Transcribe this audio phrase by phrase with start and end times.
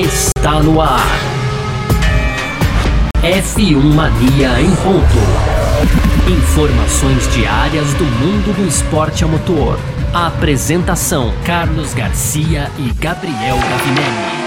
[0.00, 1.06] está no ar.
[3.22, 5.18] F1 Mania em ponto.
[6.30, 9.78] Informações diárias do mundo do esporte a motor.
[10.14, 14.42] A apresentação: Carlos Garcia e Gabriel Gavinelli.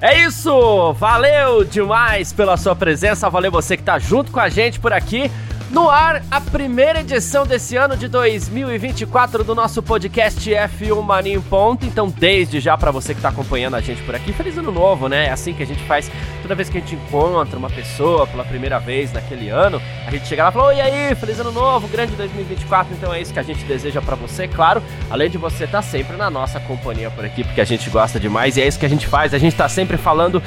[0.00, 0.92] É isso!
[0.92, 5.28] Valeu demais pela sua presença, valeu você que tá junto com a gente por aqui.
[5.68, 11.40] No ar, a primeira edição desse ano de 2024 do nosso podcast F1 Mania em
[11.40, 11.84] Ponto.
[11.84, 15.08] Então, desde já para você que está acompanhando a gente por aqui, feliz ano novo,
[15.08, 15.26] né?
[15.26, 16.08] É assim que a gente faz
[16.40, 19.82] toda vez que a gente encontra uma pessoa pela primeira vez naquele ano.
[20.06, 22.94] A gente chega lá e fala: Oi, aí, feliz ano novo, grande 2024.
[22.94, 24.80] Então, é isso que a gente deseja para você, claro.
[25.10, 28.20] Além de você estar tá sempre na nossa companhia por aqui, porque a gente gosta
[28.20, 29.34] demais e é isso que a gente faz.
[29.34, 30.40] A gente está sempre falando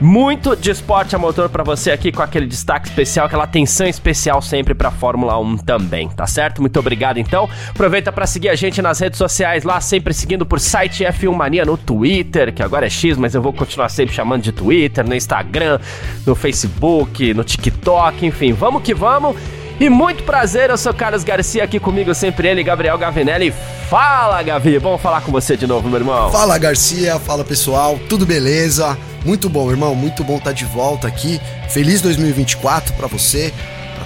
[0.00, 4.42] muito de esporte a motor para você aqui com aquele destaque especial, aquela atenção especial
[4.42, 6.62] sempre sempre para Fórmula 1 também, tá certo?
[6.62, 7.48] Muito obrigado então.
[7.68, 11.66] Aproveita para seguir a gente nas redes sociais lá, sempre seguindo por site F1 Mania
[11.66, 15.14] no Twitter, que agora é X, mas eu vou continuar sempre chamando de Twitter, no
[15.14, 15.78] Instagram,
[16.26, 19.36] no Facebook, no TikTok, enfim, vamos que vamos.
[19.78, 23.52] E muito prazer, eu sou Carlos Garcia, aqui comigo sempre ele, Gabriel Gavinelli.
[23.90, 26.30] Fala, Gavi, bom falar com você de novo, meu irmão.
[26.30, 28.96] Fala, Garcia, fala pessoal, tudo beleza?
[29.26, 31.40] Muito bom, irmão, muito bom estar tá de volta aqui.
[31.68, 33.52] Feliz 2024 para você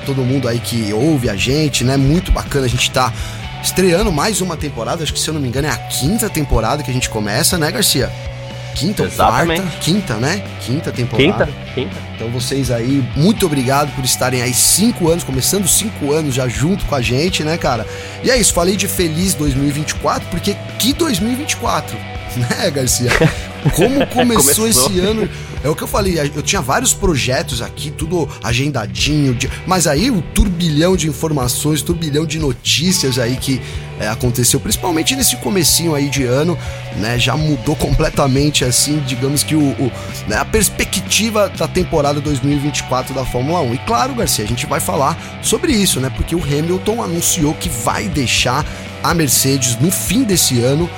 [0.08, 1.94] todo mundo aí que ouve a gente, né?
[1.98, 3.12] Muito bacana a gente tá
[3.62, 6.82] estreando mais uma temporada, acho que se eu não me engano é a quinta temporada
[6.82, 8.10] que a gente começa, né, Garcia?
[8.74, 9.62] Quinta ou quarta?
[9.80, 10.42] Quinta, né?
[10.64, 11.44] Quinta temporada.
[11.44, 11.96] Quinta, quinta.
[12.14, 16.86] Então vocês aí, muito obrigado por estarem aí cinco anos, começando cinco anos já junto
[16.86, 17.86] com a gente, né, cara?
[18.24, 21.98] E é isso, falei de feliz 2024, porque que 2024,
[22.36, 23.10] né, Garcia?
[23.74, 24.68] Como começou, começou.
[24.68, 25.28] esse ano
[25.62, 30.22] é o que eu falei, eu tinha vários projetos aqui, tudo agendadinho, mas aí o
[30.22, 33.60] turbilhão de informações, turbilhão de notícias aí que
[33.98, 36.56] é, aconteceu, principalmente nesse comecinho aí de ano,
[36.98, 39.92] né, já mudou completamente assim, digamos que o, o
[40.28, 43.74] né, a perspectiva da temporada 2024 da Fórmula 1.
[43.74, 47.68] E claro, Garcia, a gente vai falar sobre isso, né, porque o Hamilton anunciou que
[47.68, 48.64] vai deixar
[49.02, 50.88] a Mercedes no fim desse ano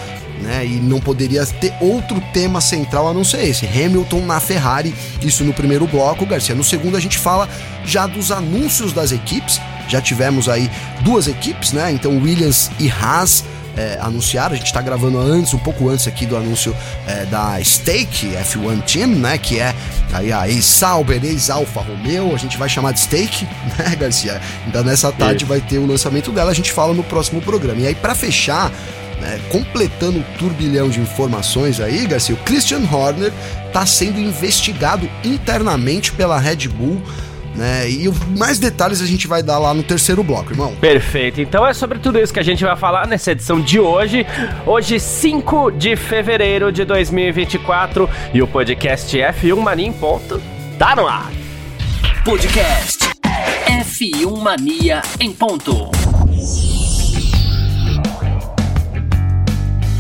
[0.41, 0.67] né?
[0.67, 3.67] E não poderia ter outro tema central a não ser esse.
[3.67, 6.55] Hamilton na Ferrari, isso no primeiro bloco, Garcia.
[6.55, 7.49] No segundo a gente fala
[7.85, 9.61] já dos anúncios das equipes.
[9.89, 10.71] Já tivemos aí
[11.03, 11.91] duas equipes, né?
[11.93, 13.45] Então Williams e Haas
[13.77, 14.55] é, anunciaram.
[14.55, 16.75] A gente está gravando antes, um pouco antes aqui do anúncio
[17.07, 19.39] é, da Stake F1 Team, né?
[19.39, 19.75] Que é
[20.13, 22.35] aí a ex-Sauber, ex-Alfa Romeo.
[22.35, 23.47] A gente vai chamar de Stake,
[23.79, 24.41] né, Garcia?
[24.67, 26.51] Então nessa tarde vai ter o lançamento dela.
[26.51, 27.81] A gente fala no próximo programa.
[27.81, 28.71] E aí para fechar
[29.21, 33.33] né, completando o turbilhão de informações aí, Garcia, o Christian Horner
[33.67, 37.01] está sendo investigado internamente pela Red Bull.
[37.55, 37.91] Né?
[37.91, 38.09] E
[38.39, 40.75] mais detalhes a gente vai dar lá no terceiro bloco, irmão.
[40.77, 41.41] Perfeito.
[41.41, 44.25] Então é sobre tudo isso que a gente vai falar nessa edição de hoje.
[44.65, 48.09] Hoje, 5 de fevereiro de 2024.
[48.33, 50.41] E o podcast F1 Mania em ponto
[50.79, 51.31] tá no ar.
[52.25, 53.11] Podcast
[53.67, 55.91] F1 Mania em ponto.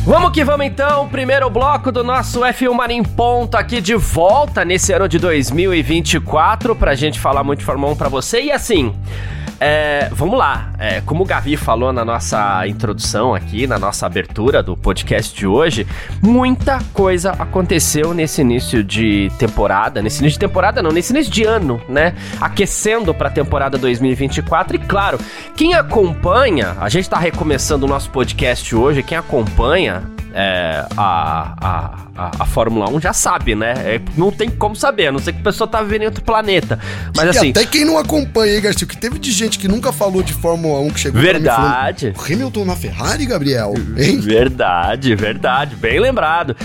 [0.04, 4.92] Vamos que vamos então, primeiro bloco do nosso F1 Marim Ponto aqui de volta nesse
[4.92, 8.40] ano de 2024 pra gente falar muito de Fórmula 1 pra você.
[8.40, 8.94] E assim,
[9.60, 10.72] é, vamos lá.
[10.78, 15.46] É, como o Gavi falou na nossa introdução aqui, na nossa abertura do podcast de
[15.46, 15.86] hoje,
[16.22, 20.00] muita coisa aconteceu nesse início de temporada.
[20.00, 22.14] Nesse início de temporada, não, nesse início de ano, né?
[22.40, 24.76] Aquecendo para a temporada 2024.
[24.76, 25.18] E claro,
[25.54, 30.02] quem acompanha, a gente está recomeçando o nosso podcast hoje, quem acompanha
[30.34, 31.54] é, a,
[32.16, 33.72] a, a, Fórmula 1 já sabe, né?
[33.76, 36.22] É, não tem como saber, a não ser que a pessoa tá vivendo em outro
[36.22, 36.78] planeta.
[37.16, 37.50] Mas e assim.
[37.50, 38.86] Até quem não acompanha, hein, Garcia?
[38.86, 42.12] Que teve de gente que nunca falou de Fórmula 1 que chegou Verdade.
[42.14, 43.74] Falando, Hamilton na Ferrari, Gabriel?
[43.96, 44.20] Hein?
[44.20, 45.76] Verdade, verdade.
[45.76, 46.56] Bem lembrado.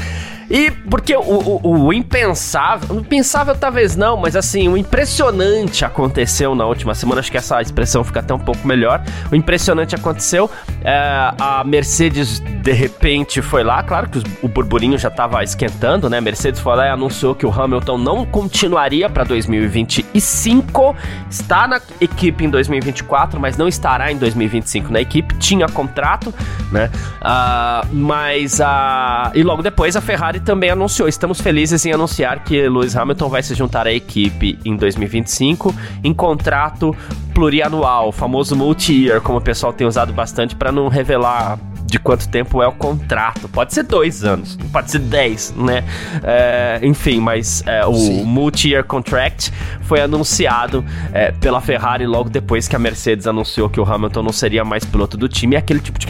[0.50, 6.66] E porque o, o, o, impensável, impensável talvez não, mas assim, o impressionante aconteceu na
[6.66, 9.04] última semana, acho que essa expressão fica até um pouco melhor.
[9.32, 10.50] O impressionante aconteceu,
[10.84, 16.10] é, a Mercedes de repente foi lá, claro que os, o burburinho já estava esquentando,
[16.10, 16.18] né?
[16.18, 20.96] A Mercedes foi lá e anunciou que o Hamilton não continuaria para 2025,
[21.30, 26.34] está na equipe em 2024, mas não estará em 2025 na equipe, tinha contrato,
[26.72, 26.90] né?
[27.22, 29.32] Uh, mas a.
[29.34, 32.96] Uh, e logo depois a Ferrari Ferrari também anunciou, estamos felizes em anunciar que Lewis
[32.96, 35.74] Hamilton vai se juntar à equipe em 2025
[36.04, 36.96] em contrato
[37.34, 42.62] plurianual, famoso multi-year, como o pessoal tem usado bastante para não revelar de quanto tempo
[42.62, 43.48] é o contrato.
[43.48, 45.84] Pode ser dois anos, pode ser dez, né?
[46.24, 49.52] É, enfim, mas é, o multi-year contract
[49.82, 50.84] foi anunciado
[51.14, 54.84] é, pela Ferrari logo depois que a Mercedes anunciou que o Hamilton não seria mais
[54.84, 55.56] piloto do time.
[55.56, 56.06] É aquele tipo de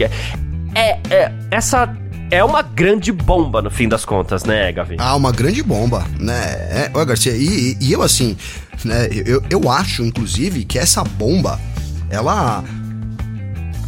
[0.76, 1.86] é, é essa
[2.30, 4.96] é uma grande bomba no fim das contas, né, Gavi?
[4.98, 6.34] Ah, uma grande bomba, né?
[6.70, 8.36] É, olha, Garcia, e, e eu assim,
[8.84, 11.60] né, eu, eu acho, inclusive, que essa bomba,
[12.10, 12.64] ela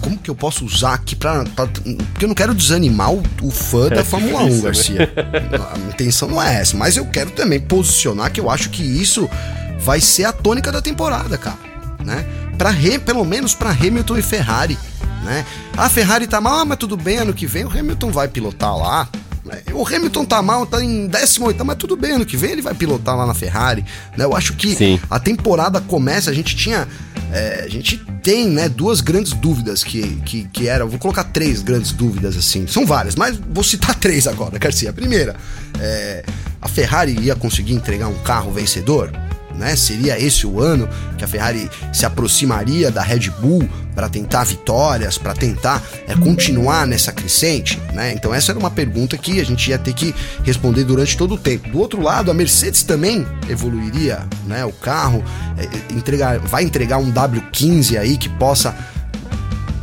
[0.00, 1.44] como que eu posso usar aqui pra.
[1.44, 5.12] pra porque eu não quero desanimar o, o fã da é Fórmula 1, Garcia.
[5.74, 9.28] A intenção não é essa, mas eu quero também posicionar que eu acho que isso
[9.80, 11.58] vai ser a tônica da temporada, cara.
[12.04, 12.24] Né?
[12.58, 12.74] Pra,
[13.04, 14.76] pelo menos para Hamilton e Ferrari
[15.28, 15.44] né?
[15.76, 18.76] A Ferrari tá mal, ah, mas tudo bem, ano que vem o Hamilton vai pilotar
[18.76, 19.08] lá.
[19.72, 22.74] O Hamilton tá mal, tá em 18, mas tudo bem, ano que vem ele vai
[22.74, 23.82] pilotar lá na Ferrari.
[24.16, 24.24] Né?
[24.24, 25.00] Eu acho que Sim.
[25.08, 26.86] a temporada começa, a gente tinha.
[27.30, 30.88] É, a gente tem, né, duas grandes dúvidas que, que, que eram.
[30.88, 32.66] Vou colocar três grandes dúvidas assim.
[32.66, 34.90] São várias, mas vou citar três agora, Garcia.
[34.90, 35.34] A primeira,
[35.78, 36.24] é,
[36.60, 39.10] a Ferrari ia conseguir entregar um carro vencedor?
[39.58, 39.76] Né?
[39.76, 45.18] Seria esse o ano que a Ferrari se aproximaria da Red Bull para tentar vitórias,
[45.18, 48.12] para tentar é, continuar nessa crescente, né?
[48.12, 50.14] Então essa era uma pergunta que a gente ia ter que
[50.44, 51.68] responder durante todo o tempo.
[51.68, 54.64] Do outro lado, a Mercedes também evoluiria, né?
[54.64, 55.22] O carro
[55.56, 58.74] é, entregar, vai entregar um W15 aí que possa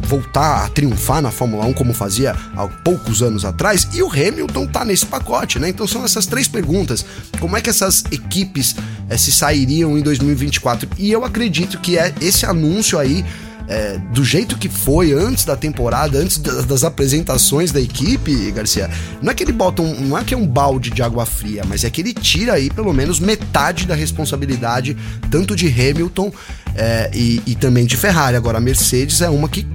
[0.06, 4.68] voltar a triunfar na Fórmula 1 como fazia há poucos anos atrás, e o Hamilton
[4.68, 5.70] tá nesse pacote, né?
[5.70, 7.06] Então são essas três perguntas.
[7.40, 8.76] Como é que essas equipes
[9.10, 10.88] é, se sairiam em 2024?
[10.98, 13.26] E eu acredito que é esse anúncio aí
[13.68, 18.90] é, do jeito que foi antes da temporada, antes das, apresentações da equipe, Garcia,
[19.22, 21.64] não é que ele bota um, não é que é um balde de água fria,
[21.68, 24.96] mas é que ele tira aí pelo menos metade da responsabilidade
[25.32, 26.32] tanto de Hamilton
[26.76, 28.36] é, e, e também de Ferrari.
[28.36, 29.66] Agora a Mercedes é uma que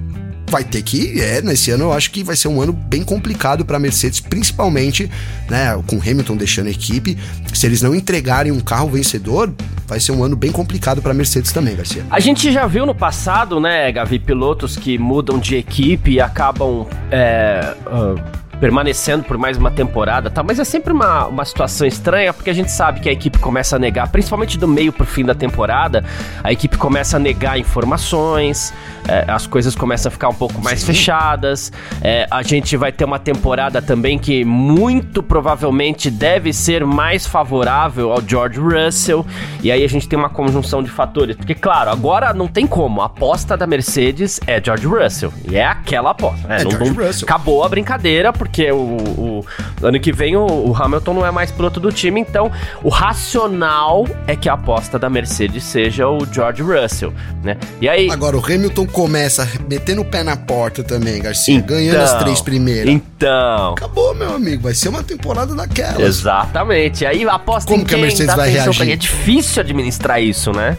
[0.50, 3.64] vai ter que, é, nesse ano eu acho que vai ser um ano bem complicado
[3.64, 5.10] para Mercedes, principalmente,
[5.48, 7.16] né, com Hamilton deixando a equipe.
[7.54, 9.52] Se eles não entregarem um carro vencedor,
[9.86, 12.04] vai ser um ano bem complicado para Mercedes também, Garcia.
[12.10, 16.86] A gente já viu no passado, né, Gavi, pilotos que mudam de equipe e acabam
[17.10, 20.42] é, uh permanecendo por mais uma temporada, tá?
[20.42, 23.76] Mas é sempre uma, uma situação estranha, porque a gente sabe que a equipe começa
[23.76, 26.04] a negar, principalmente do meio pro fim da temporada,
[26.44, 28.72] a equipe começa a negar informações,
[29.08, 30.86] é, as coisas começam a ficar um pouco mais Sim.
[30.86, 31.72] fechadas.
[32.02, 38.12] É, a gente vai ter uma temporada também que muito provavelmente deve ser mais favorável
[38.12, 39.24] ao George Russell.
[39.62, 41.36] E aí a gente tem uma conjunção de fatores.
[41.36, 43.00] Porque, claro, agora não tem como.
[43.00, 45.32] A aposta da Mercedes é George Russell.
[45.48, 46.46] E é aquela aposta.
[46.46, 46.60] Né?
[46.60, 47.24] É não, George não, Russell.
[47.24, 49.46] Acabou a brincadeira, porque porque o, o
[49.80, 52.50] ano que vem o, o, Hamilton não é mais piloto do time, então
[52.82, 57.14] o racional é que a aposta da Mercedes seja o George Russell,
[57.44, 57.56] né?
[57.80, 58.10] E aí...
[58.10, 62.42] Agora, o Hamilton começa metendo o pé na porta também, Garcia, então, ganhando as três
[62.42, 62.92] primeiras.
[62.92, 63.72] Então...
[63.72, 66.02] Acabou, meu amigo, vai ser uma temporada daquela.
[66.02, 67.98] Exatamente, aí a aposta Como em quem?
[67.98, 68.90] que a Mercedes vai reagir?
[68.90, 70.76] É difícil administrar isso, né?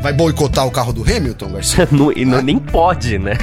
[0.00, 1.88] Vai boicotar o carro do Hamilton, Garcia?
[1.92, 3.36] não, e não, nem pode, né?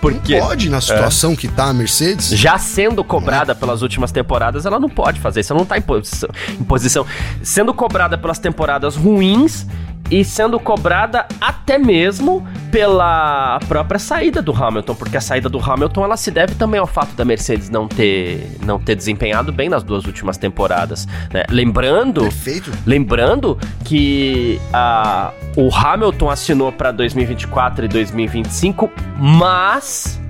[0.00, 1.36] Porque não pode na situação é.
[1.36, 2.28] que tá a Mercedes.
[2.30, 3.54] Já sendo cobrada é.
[3.54, 7.06] pelas últimas temporadas, ela não pode fazer isso, ela não tá em posição, em posição.
[7.42, 9.66] Sendo cobrada pelas temporadas ruins,
[10.12, 16.04] e sendo cobrada até mesmo pela própria saída do Hamilton, porque a saída do Hamilton
[16.04, 19.82] ela se deve também ao fato da Mercedes não ter, não ter desempenhado bem nas
[19.82, 21.08] duas últimas temporadas.
[21.32, 21.44] Né?
[21.48, 22.70] Lembrando, Perfeito.
[22.84, 30.20] lembrando que a, o Hamilton assinou para 2024 e 2025, mas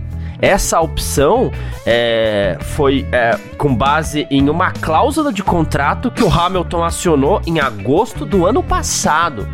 [0.40, 1.50] essa opção
[1.84, 7.58] é, foi é, com base em uma cláusula de contrato que o Hamilton acionou em
[7.58, 9.48] agosto do ano passado.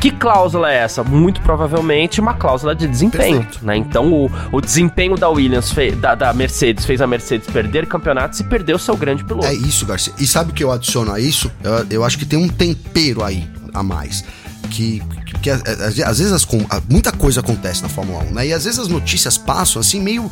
[0.00, 1.04] Que cláusula é essa?
[1.04, 3.76] Muito provavelmente uma cláusula de desempenho, né?
[3.76, 8.40] Então o, o desempenho da Williams, fez, da, da, Mercedes, fez a Mercedes perder campeonatos
[8.40, 9.46] e perder o seu grande piloto.
[9.46, 10.14] É isso, Garcia.
[10.18, 11.52] E sabe o que eu adiciono a isso?
[11.62, 14.24] Eu, eu acho que tem um tempero aí a mais.
[14.70, 16.46] Que, que, que às vezes as,
[16.88, 18.46] muita coisa acontece na Fórmula 1, né?
[18.46, 20.30] E às vezes as notícias passam assim meio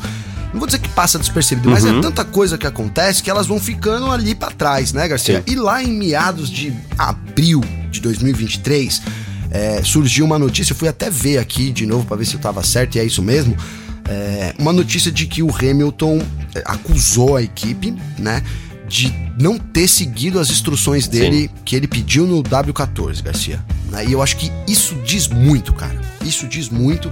[0.51, 1.75] não vou dizer que passa despercebido, uhum.
[1.75, 2.01] mas é uhum.
[2.01, 5.43] tanta coisa que acontece que elas vão ficando ali para trás, né, Garcia?
[5.45, 5.53] Sim.
[5.53, 7.61] E lá em meados de abril
[7.91, 9.01] de 2023,
[9.51, 12.39] é, surgiu uma notícia, eu fui até ver aqui de novo para ver se eu
[12.39, 13.55] tava certo e é isso mesmo.
[14.07, 16.19] É, uma notícia de que o Hamilton
[16.55, 18.43] é, acusou a equipe, né?
[18.87, 21.49] De não ter seguido as instruções dele Sim.
[21.63, 23.63] que ele pediu no W14, Garcia.
[23.91, 25.99] Né, e eu acho que isso diz muito, cara.
[26.23, 27.11] Isso diz muito.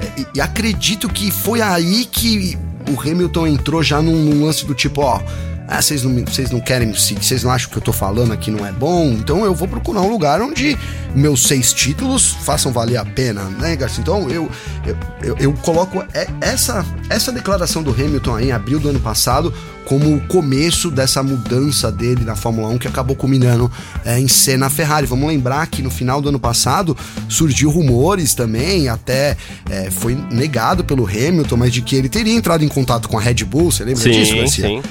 [0.00, 2.56] É, e, acredito que foi aí que
[2.90, 5.20] o Hamilton entrou já num lance do tipo, ó
[5.68, 8.50] ah, vocês não, vocês não querem seguir, vocês não acham que eu tô falando aqui
[8.50, 10.78] não é bom, então eu vou procurar um lugar onde
[11.14, 14.00] meus seis títulos façam valer a pena, né, Garcia?
[14.00, 14.50] Então eu,
[14.86, 16.02] eu, eu, eu coloco
[16.40, 19.52] essa, essa declaração do Hamilton aí em abril do ano passado
[19.84, 23.70] como o começo dessa mudança dele na Fórmula 1 que acabou culminando
[24.04, 25.06] é, em ser na Ferrari.
[25.06, 26.96] Vamos lembrar que no final do ano passado
[27.28, 29.36] surgiu rumores também, até
[29.68, 33.20] é, foi negado pelo Hamilton, mas de que ele teria entrado em contato com a
[33.20, 33.70] Red Bull.
[33.70, 34.66] Você lembra sim, disso, Garcia?
[34.66, 34.82] Sim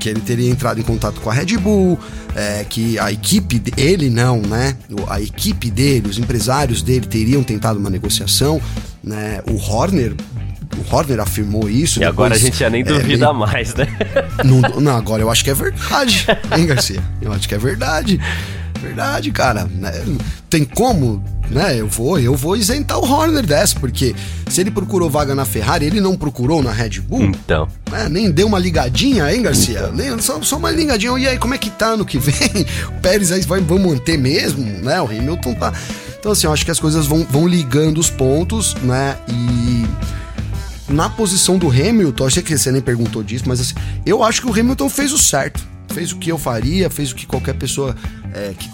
[0.00, 1.98] que ele teria entrado em contato com a Red Bull,
[2.34, 4.76] é, que a equipe, ele não, né?
[5.06, 8.60] A equipe dele, os empresários dele teriam tentado uma negociação,
[9.04, 9.40] né?
[9.48, 10.14] O Horner
[10.78, 11.98] o Horner afirmou isso.
[11.98, 13.86] E depois, agora a gente já nem é, duvida é, mais, né?
[14.44, 16.26] Não, não, agora eu acho que é verdade,
[16.56, 17.02] hein, Garcia?
[17.20, 18.20] Eu acho que é verdade.
[18.80, 19.64] Verdade, cara.
[19.64, 19.92] Né?
[20.48, 21.78] Tem como, né?
[21.78, 24.14] Eu vou, eu vou isentar o Horner dessa, porque
[24.48, 27.24] se ele procurou vaga na Ferrari, ele não procurou na Red Bull.
[27.24, 27.68] Então.
[27.90, 28.08] Né?
[28.08, 29.80] Nem deu uma ligadinha, hein, Garcia?
[29.80, 29.92] Então.
[29.92, 31.16] Nem, só, só uma ligadinha.
[31.18, 32.66] E aí, como é que tá no que vem?
[32.88, 35.00] O Pérez aí vai, vamos manter mesmo, né?
[35.00, 35.72] O Hamilton tá.
[36.18, 39.16] Então, assim, eu acho que as coisas vão, vão ligando os pontos, né?
[39.28, 39.86] E
[40.92, 44.48] na posição do Hamilton, achei que você nem perguntou disso, mas assim, eu acho que
[44.48, 45.60] o Hamilton fez o certo.
[45.94, 47.96] Fez o que eu faria, fez o que qualquer pessoa
[48.34, 48.70] é, que,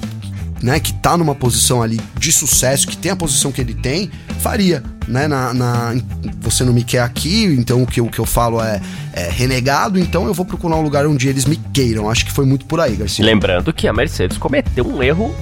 [0.62, 4.10] né, que tá numa posição ali de sucesso, que tem a posição que ele tem,
[4.40, 4.82] faria.
[5.06, 5.94] Né, na, na
[6.40, 8.80] você não me quer aqui, então o que, o que eu falo é,
[9.12, 12.10] é, renegado, então eu vou procurar um lugar onde eles me queiram.
[12.10, 13.24] Acho que foi muito por aí, Garcia.
[13.24, 15.32] Lembrando que a Mercedes cometeu um erro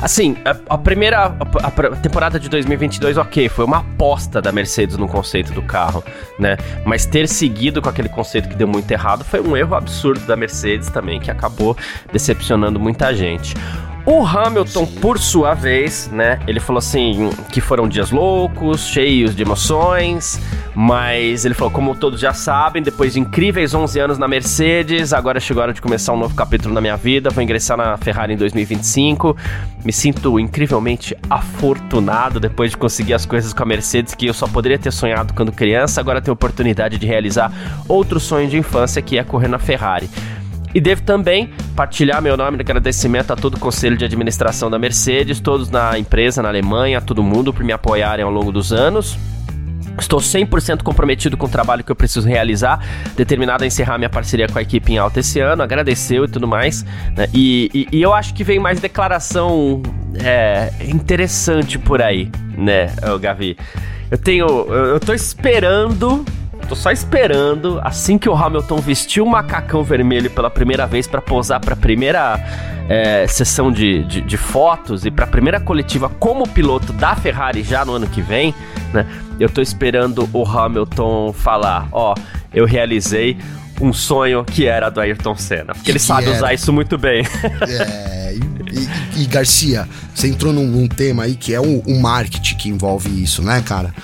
[0.00, 4.96] Assim, a, a primeira a, a, temporada de 2022, ok, foi uma aposta da Mercedes
[4.96, 6.04] no conceito do carro,
[6.38, 6.56] né?
[6.84, 10.36] Mas ter seguido com aquele conceito que deu muito errado foi um erro absurdo da
[10.36, 11.76] Mercedes também, que acabou
[12.12, 13.54] decepcionando muita gente.
[14.06, 19.42] O Hamilton, por sua vez, né, ele falou assim que foram dias loucos, cheios de
[19.42, 20.40] emoções,
[20.76, 25.40] mas ele falou, como todos já sabem, depois de incríveis 11 anos na Mercedes, agora
[25.40, 28.34] chegou a hora de começar um novo capítulo na minha vida, vou ingressar na Ferrari
[28.34, 29.36] em 2025.
[29.84, 34.46] Me sinto incrivelmente afortunado depois de conseguir as coisas com a Mercedes que eu só
[34.46, 37.52] poderia ter sonhado quando criança, agora tenho a oportunidade de realizar
[37.88, 40.08] outro sonho de infância que é correr na Ferrari.
[40.76, 44.78] E devo também partilhar meu nome de agradecimento a todo o conselho de administração da
[44.78, 48.74] Mercedes, todos na empresa, na Alemanha, a todo mundo por me apoiarem ao longo dos
[48.74, 49.16] anos.
[49.98, 54.48] Estou 100% comprometido com o trabalho que eu preciso realizar, determinado a encerrar minha parceria
[54.48, 56.84] com a equipe em alta esse ano, agradeceu e tudo mais.
[57.16, 57.26] Né?
[57.32, 59.82] E, e, e, eu acho que vem mais declaração
[60.22, 63.56] é, interessante por aí, né, Gavi?
[64.10, 64.46] Eu tenho.
[64.46, 66.22] Eu, eu tô esperando
[66.68, 71.22] Tô só esperando, assim que o Hamilton vestiu o macacão vermelho pela primeira vez para
[71.22, 72.40] posar para a primeira
[72.88, 77.62] é, sessão de, de, de, fotos e para a primeira coletiva como piloto da Ferrari
[77.62, 78.52] já no ano que vem,
[78.92, 79.06] né?
[79.38, 82.14] Eu tô esperando o Hamilton falar, ó,
[82.52, 83.36] eu realizei
[83.80, 85.74] um sonho que era do Ayrton Senna.
[85.74, 86.36] Porque ele sabe era.
[86.36, 87.24] usar isso muito bem.
[87.68, 92.00] É, e, e, e, Garcia, você entrou num, num tema aí que é o, o
[92.00, 93.94] marketing que envolve isso, né, cara?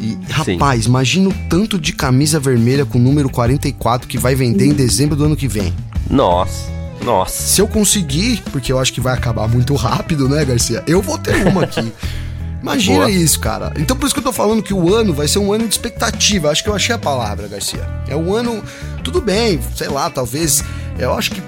[0.00, 0.88] E, rapaz, Sim.
[0.90, 5.24] imagina o tanto de camisa vermelha com número 44 que vai vender em dezembro do
[5.24, 5.72] ano que vem.
[6.10, 6.76] Nossa.
[7.04, 7.42] Nossa.
[7.42, 10.82] Se eu conseguir, porque eu acho que vai acabar muito rápido, né, Garcia?
[10.86, 11.92] Eu vou ter uma aqui.
[12.62, 13.10] Imagina Boa.
[13.10, 13.72] isso, cara.
[13.76, 15.74] Então por isso que eu tô falando que o ano vai ser um ano de
[15.74, 16.50] expectativa.
[16.50, 17.88] Acho que eu achei a palavra, Garcia.
[18.08, 18.62] É um ano.
[19.04, 20.64] Tudo bem, sei lá, talvez.
[20.98, 21.42] Eu acho que.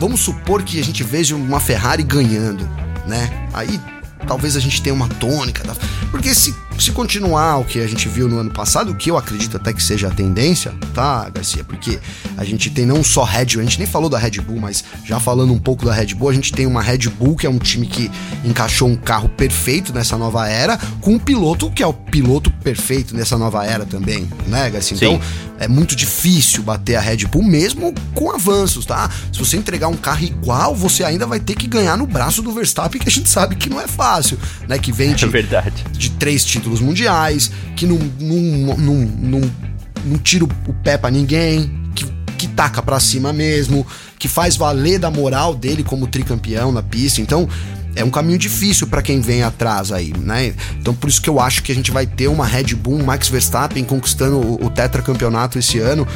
[0.00, 2.68] Vamos supor que a gente veja uma Ferrari ganhando,
[3.06, 3.48] né?
[3.52, 3.80] Aí
[4.26, 5.62] talvez a gente tenha uma tônica.
[6.10, 9.16] Porque se se continuar o que a gente viu no ano passado, o que eu
[9.16, 11.64] acredito até que seja a tendência, tá, Garcia?
[11.64, 11.98] Porque
[12.36, 14.84] a gente tem não só Red Bull, a gente nem falou da Red Bull, mas
[15.04, 17.50] já falando um pouco da Red Bull, a gente tem uma Red Bull que é
[17.50, 18.10] um time que
[18.44, 23.14] encaixou um carro perfeito nessa nova era, com um piloto que é o piloto perfeito
[23.14, 24.96] nessa nova era também, né, Garcia?
[24.96, 25.20] Então,
[25.58, 29.08] é muito difícil bater a Red Bull mesmo com avanços, tá?
[29.32, 32.52] Se você entregar um carro igual, você ainda vai ter que ganhar no braço do
[32.52, 34.38] Verstappen, que a gente sabe que não é fácil,
[34.68, 34.78] né?
[34.78, 39.50] Que vem de, é de três títulos títulos mundiais, que não, não, não, não,
[40.06, 40.48] não tira o
[40.82, 42.06] pé para ninguém, que,
[42.38, 43.86] que taca para cima mesmo,
[44.18, 47.20] que faz valer da moral dele como tricampeão na pista.
[47.20, 47.46] Então,
[47.94, 50.54] é um caminho difícil para quem vem atrás aí, né?
[50.80, 53.28] Então por isso que eu acho que a gente vai ter uma Red Bull, Max
[53.28, 56.06] Verstappen conquistando o, o tetracampeonato esse ano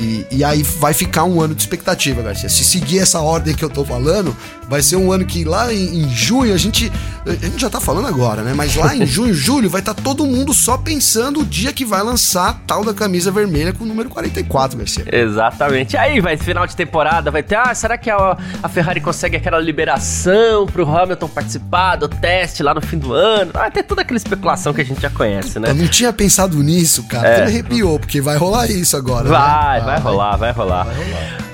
[0.00, 2.48] e, e, aí vai ficar um ano de expectativa, Garcia.
[2.48, 4.36] Se seguir essa ordem que eu tô falando,
[4.68, 6.90] vai ser um ano que lá em, em junho a gente
[7.26, 8.52] a gente já tá falando agora, né?
[8.54, 11.84] Mas lá em junho, julho vai estar tá todo mundo só pensando o dia que
[11.84, 15.04] vai lançar a tal da camisa vermelha com o número 44, Garcia.
[15.10, 15.96] Exatamente.
[15.96, 19.58] Aí vai final de temporada, vai ter, ah, será que a, a Ferrari consegue aquela
[19.58, 23.52] liberação pro Hamilton Hamilton participar do teste lá no fim do ano.
[23.52, 25.70] Vai ter toda aquela especulação que a gente já conhece, né?
[25.70, 27.28] Eu não tinha pensado nisso, cara.
[27.28, 27.32] É.
[27.34, 29.28] Até me arrepiou, porque vai rolar isso agora.
[29.28, 29.86] Vai, né?
[29.86, 30.84] vai, vai rolar, vai rolar.
[30.84, 31.53] Vai rolar.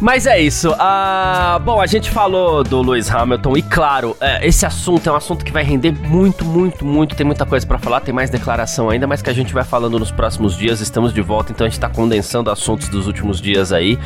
[0.00, 0.70] Mas é isso.
[0.70, 5.16] Uh, bom, a gente falou do Lewis Hamilton e, claro, é, esse assunto é um
[5.16, 7.14] assunto que vai render muito, muito, muito.
[7.14, 9.98] Tem muita coisa para falar, tem mais declaração ainda, mas que a gente vai falando
[9.98, 10.80] nos próximos dias.
[10.80, 13.98] Estamos de volta, então a gente tá condensando assuntos dos últimos dias aí.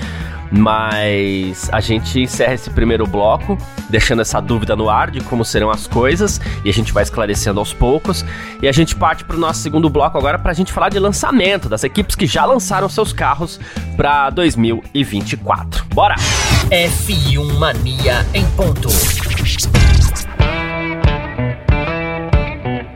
[0.51, 3.57] Mas a gente encerra esse primeiro bloco,
[3.89, 7.59] deixando essa dúvida no ar de como serão as coisas, e a gente vai esclarecendo
[7.59, 8.25] aos poucos.
[8.61, 10.99] E a gente parte para o nosso segundo bloco agora para a gente falar de
[10.99, 13.59] lançamento, das equipes que já lançaram seus carros
[13.97, 15.84] para 2024.
[15.93, 16.14] Bora!
[16.71, 18.88] F1 Mania em ponto.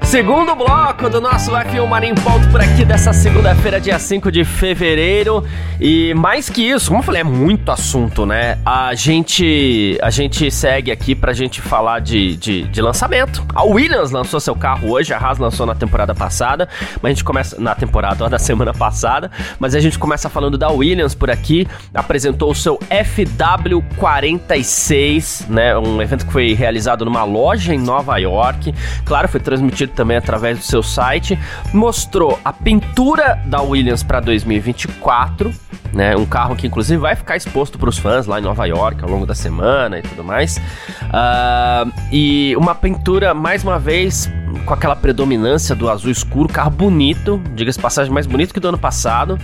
[0.09, 5.45] Segundo bloco do nosso F1 Marinho Ponto por aqui dessa segunda-feira, dia 5 de fevereiro.
[5.79, 8.59] E mais que isso, como eu falei, é muito assunto, né?
[8.65, 13.45] A gente, a gente segue aqui pra gente falar de, de, de lançamento.
[13.55, 16.67] A Williams lançou seu carro hoje, a Haas lançou na temporada passada,
[17.03, 20.71] mas a gente começa na temporada da semana passada, mas a gente começa falando da
[20.71, 21.69] Williams por aqui.
[21.93, 25.77] Apresentou o seu FW46, né?
[25.77, 28.75] Um evento que foi realizado numa loja em Nova York.
[29.05, 31.37] Claro, foi transmitido também através do seu site,
[31.75, 35.53] mostrou a pintura da Williams para 2024,
[35.93, 36.17] né?
[36.17, 39.11] Um carro que inclusive vai ficar exposto para os fãs lá em Nova York ao
[39.11, 40.57] longo da semana e tudo mais.
[40.57, 44.31] Uh, e uma pintura mais uma vez
[44.65, 48.79] com aquela predominância do azul escuro, carro bonito, diga-se passagem mais bonito que do ano
[48.79, 49.37] passado,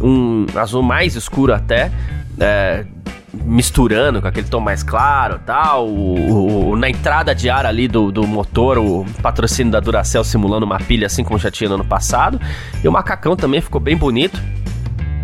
[0.00, 1.92] um azul mais escuro até.
[2.40, 2.84] É,
[3.32, 5.88] misturando com aquele tom mais claro tal.
[5.88, 10.66] O, o, na entrada de ar ali do, do motor, o patrocínio da Duracell simulando
[10.66, 12.40] uma pilha assim como já tinha no ano passado.
[12.82, 14.40] E o macacão também ficou bem bonito.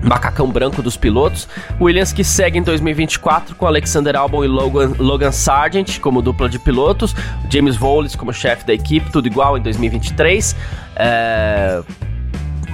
[0.03, 1.49] Macacão branco dos pilotos.
[1.81, 6.59] Williams que segue em 2024 com Alexander Albon e Logan, Logan Sargent como dupla de
[6.59, 7.15] pilotos.
[7.51, 10.55] James Voles como chefe da equipe, tudo igual em 2023.
[10.95, 11.83] É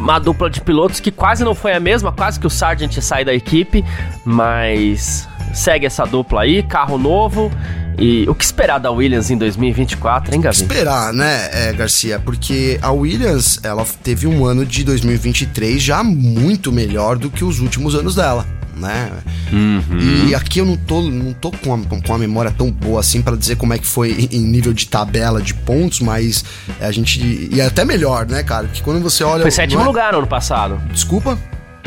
[0.03, 3.25] uma dupla de pilotos que quase não foi a mesma, quase que o Sargent sai
[3.25, 3.85] da equipe,
[4.25, 7.51] mas segue essa dupla aí, carro novo.
[7.99, 10.57] E o que esperar da Williams em 2024, hein, Gavi?
[10.57, 12.19] Esperar, né, é, Garcia?
[12.19, 17.61] Porque a Williams, ela teve um ano de 2023 já muito melhor do que os
[17.61, 19.11] últimos anos dela né?
[19.53, 20.29] Uhum.
[20.29, 23.23] E aqui eu não tô, não tô com, a, com a memória tão boa assim
[23.23, 26.45] para dizer como é que foi em nível de tabela de pontos, mas
[26.81, 27.21] a gente.
[27.53, 28.67] E é até melhor, né, cara?
[28.67, 29.43] Porque quando você olha.
[29.43, 29.85] Foi sétimo é...
[29.85, 30.81] lugar no ano passado.
[30.91, 31.39] Desculpa?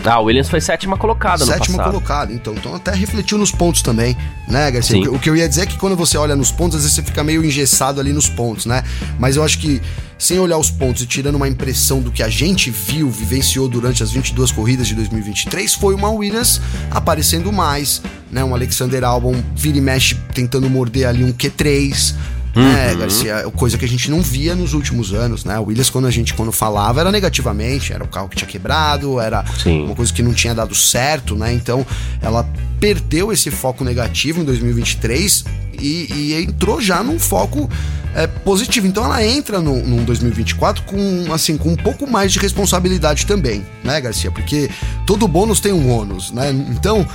[0.06, 2.54] Ah, o Williams foi sétima colocada Sétima colocada, então.
[2.54, 4.16] Então até refletiu nos pontos também,
[4.48, 5.10] né, Garcia?
[5.10, 6.96] O, o que eu ia dizer é que quando você olha nos pontos, às vezes
[6.96, 8.84] você fica meio engessado ali nos pontos, né?
[9.20, 9.82] Mas eu acho que
[10.18, 14.02] sem olhar os pontos e tirando uma impressão do que a gente viu, vivenciou durante
[14.02, 18.02] as 22 corridas de 2023, foi uma Williams aparecendo mais,
[18.32, 18.44] né?
[18.44, 22.16] Um Alexander Albon vira e mexe tentando morder ali um Q3,
[22.56, 23.00] né, uhum.
[23.00, 23.44] Garcia?
[23.56, 25.60] Coisa que a gente não via nos últimos anos, né?
[25.60, 29.20] O Williams, quando a gente quando falava, era negativamente, era o carro que tinha quebrado,
[29.20, 29.84] era Sim.
[29.86, 31.54] uma coisa que não tinha dado certo, né?
[31.54, 31.86] Então,
[32.22, 32.48] ela
[32.80, 35.44] perdeu esse foco negativo em 2023
[35.80, 37.70] e, e entrou já num foco
[38.16, 38.88] é, positivo.
[38.88, 43.66] Então ela entra no, no 2024 com, assim, com um pouco mais de responsabilidade também,
[43.84, 44.32] né, Garcia?
[44.32, 44.70] Porque
[45.06, 46.50] todo bônus tem um ônus, né?
[46.72, 47.06] Então,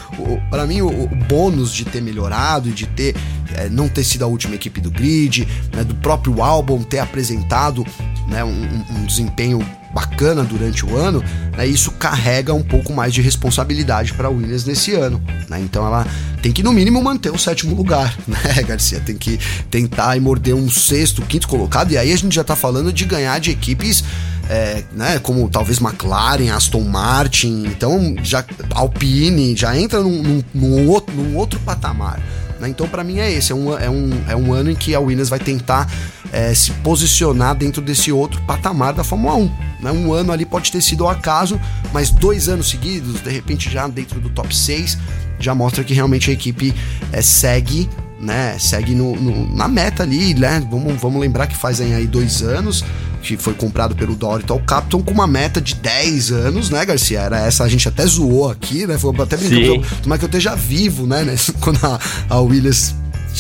[0.51, 3.17] para mim, o, o, bônus de ter melhorado e de ter
[3.55, 7.85] é, não ter sido a última equipe do grid, né, do próprio álbum ter apresentado
[8.29, 11.23] né, um, um desempenho bacana durante o ano,
[11.57, 15.21] né, isso carrega um pouco mais de responsabilidade para a Williams nesse ano.
[15.49, 15.61] Né?
[15.61, 16.07] Então ela
[16.43, 19.01] tem que, no mínimo, manter o sétimo lugar, né, Garcia?
[19.01, 19.39] Tem que
[19.71, 23.05] tentar e morder um sexto, quinto colocado, e aí a gente já está falando de
[23.05, 24.05] ganhar de equipes.
[24.49, 30.89] É, né, como talvez McLaren, Aston Martin, então já Alpine já entra num, num, num,
[30.89, 32.21] outro, num outro patamar.
[32.61, 32.69] Né?
[32.69, 33.53] Então, para mim, é esse.
[33.53, 35.91] É um, é, um, é um ano em que a Williams vai tentar
[36.33, 39.53] é, se posicionar dentro desse outro patamar da Fórmula 1.
[39.81, 39.91] Né?
[39.91, 41.61] Um ano ali pode ter sido ao acaso,
[41.93, 44.99] mas dois anos seguidos, de repente já dentro do top 6,
[45.39, 46.75] já mostra que realmente a equipe
[47.13, 47.89] é, segue
[48.21, 50.63] né, segue no, no, na meta ali, né?
[50.71, 52.85] Vamos, vamos lembrar que fazem aí dois anos
[53.23, 57.21] que foi comprado pelo Dorito ao Capton com uma meta de 10 anos, né, Garcia?
[57.21, 58.99] Era essa, a gente até zoou aqui, né?
[58.99, 61.25] Foi até brincando, como é que eu esteja vivo, né?
[61.61, 62.95] Quando a, a Williams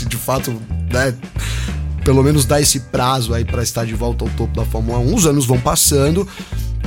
[0.06, 0.54] de fato,
[0.92, 1.14] né?
[2.04, 5.14] pelo menos dá esse prazo aí para estar de volta ao topo da Fórmula 1.
[5.14, 6.26] Os anos vão passando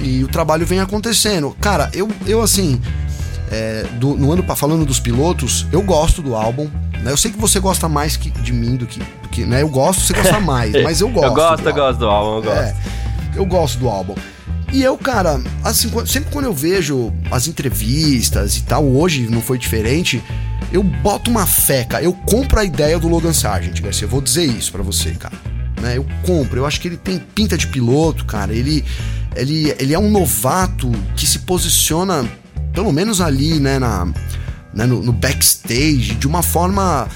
[0.02, 1.56] e o trabalho vem acontecendo.
[1.62, 2.80] Cara, eu, eu assim,
[3.52, 6.70] é, do, no ano falando dos pilotos, eu gosto do álbum.
[7.02, 7.12] Né?
[7.12, 9.00] Eu sei que você gosta mais que, de mim do que,
[9.34, 9.62] que, né?
[9.62, 11.26] Eu gosto, você gosta mais, mas eu gosto.
[11.26, 12.60] eu gosto, eu gosto do álbum, eu gosto.
[12.60, 12.76] É,
[13.36, 14.16] eu gosto do álbum.
[14.72, 19.58] E eu, cara, assim, sempre quando eu vejo as entrevistas e tal, hoje não foi
[19.58, 20.24] diferente,
[20.72, 22.04] eu boto uma fé, cara.
[22.04, 24.06] Eu compro a ideia do Logan Sargent, Garcia.
[24.06, 25.36] Eu vou dizer isso para você, cara.
[25.80, 25.98] Né?
[25.98, 26.60] Eu compro.
[26.60, 28.52] Eu acho que ele tem pinta de piloto, cara.
[28.52, 28.84] Ele,
[29.36, 32.26] ele, ele é um novato que se posiciona
[32.74, 34.12] pelo menos ali, né, na,
[34.74, 37.08] né, no, no backstage, de uma forma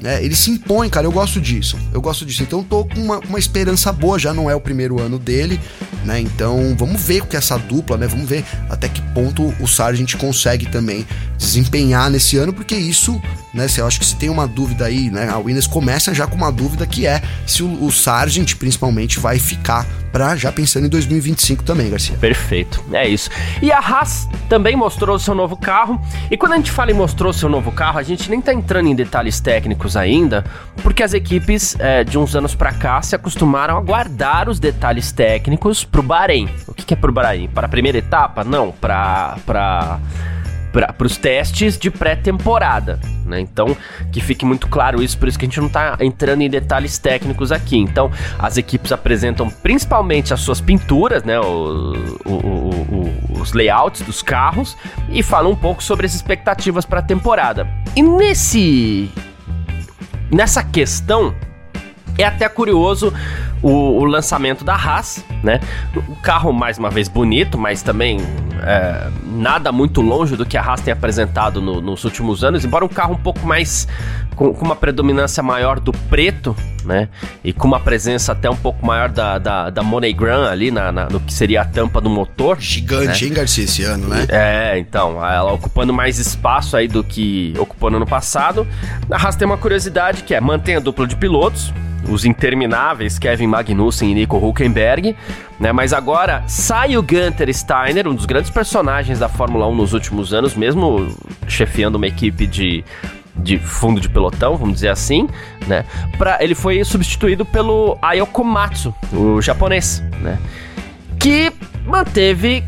[0.00, 1.06] né, ele se impõe, cara.
[1.06, 1.78] Eu gosto disso.
[1.92, 2.42] Eu gosto disso.
[2.42, 4.18] Então tô com uma, uma esperança boa.
[4.18, 5.60] Já não é o primeiro ano dele,
[6.04, 6.20] né?
[6.20, 8.06] Então vamos ver o que essa dupla, né?
[8.06, 13.20] Vamos ver até que ponto o Sargent consegue também desempenhar nesse ano, porque isso,
[13.52, 13.66] né?
[13.76, 15.28] Eu acho que se tem uma dúvida aí, né?
[15.28, 19.38] A Williams começa já com uma dúvida que é se o, o Sargent, principalmente, vai
[19.38, 22.16] ficar para já pensando em 2025 também, Garcia.
[22.16, 23.28] Perfeito, é isso.
[23.60, 26.00] E a Haas também mostrou seu novo carro.
[26.30, 28.88] E quando a gente fala em mostrou seu novo carro, a gente nem tá entrando
[28.88, 30.42] em detalhes técnicos ainda,
[30.82, 35.12] porque as equipes é, de uns anos para cá se acostumaram a guardar os detalhes
[35.12, 36.48] técnicos pro Bahrein.
[36.66, 37.48] O que, que é pro Bahrein?
[37.48, 38.42] Para a primeira etapa?
[38.42, 40.00] Não, para para
[40.82, 43.40] para os testes de pré-temporada, né?
[43.40, 43.74] Então,
[44.12, 46.98] que fique muito claro isso, por isso que a gente não está entrando em detalhes
[46.98, 47.78] técnicos aqui.
[47.78, 51.40] Então, as equipes apresentam principalmente as suas pinturas, né?
[51.40, 51.94] O,
[52.26, 54.76] o, o, os layouts dos carros
[55.08, 57.66] e falam um pouco sobre as expectativas para a temporada.
[57.94, 59.10] E nesse
[60.30, 61.34] nessa questão
[62.18, 63.14] é até curioso
[63.66, 65.58] o, o, lançamento da Haas, né?
[65.96, 68.20] O carro, mais uma vez, bonito, mas também
[68.62, 72.84] é, nada muito longe do que a Haas tem apresentado no, nos últimos anos, embora
[72.84, 73.88] um carro um pouco mais.
[74.36, 77.08] Com, com, uma predominância maior do preto, né?
[77.42, 81.06] E com uma presença até um pouco maior da, da, da MoneyGram ali na, na,
[81.06, 82.60] no que seria a tampa do motor.
[82.60, 83.28] Gigante, né?
[83.28, 84.26] hein, Garcia, esse ano, né?
[84.28, 88.66] É, então, ela ocupando mais espaço aí do que ocupou no ano passado.
[89.10, 91.72] A Haas tem uma curiosidade que é mantém a dupla de pilotos,
[92.08, 95.16] os intermináveis Kevin Magnussen e Nico Hulkenberg,
[95.58, 95.72] né?
[95.72, 100.32] Mas agora sai o Gunter Steiner, um dos grandes personagens da Fórmula 1 nos últimos
[100.32, 101.08] anos, mesmo
[101.46, 102.84] chefiando uma equipe de
[103.38, 105.28] de fundo de pelotão, vamos dizer assim,
[105.66, 105.84] né?
[106.16, 110.38] Pra, ele foi substituído pelo Ayoko Matsu, o japonês, né?
[111.18, 111.52] Que
[111.84, 112.64] manteve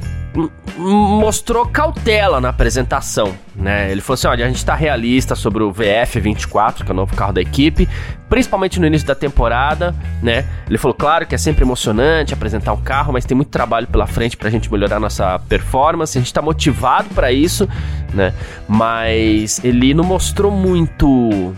[0.77, 3.91] mostrou cautela na apresentação, né?
[3.91, 7.17] Ele falou assim: olha, a gente tá realista sobre o VF24, que é o novo
[7.17, 7.89] carro da equipe,
[8.29, 10.45] principalmente no início da temporada, né?
[10.69, 14.07] Ele falou, claro que é sempre emocionante apresentar um carro, mas tem muito trabalho pela
[14.07, 17.69] frente pra gente melhorar nossa performance, a gente tá motivado para isso,
[18.15, 18.33] né?
[18.69, 21.55] Mas ele não mostrou muito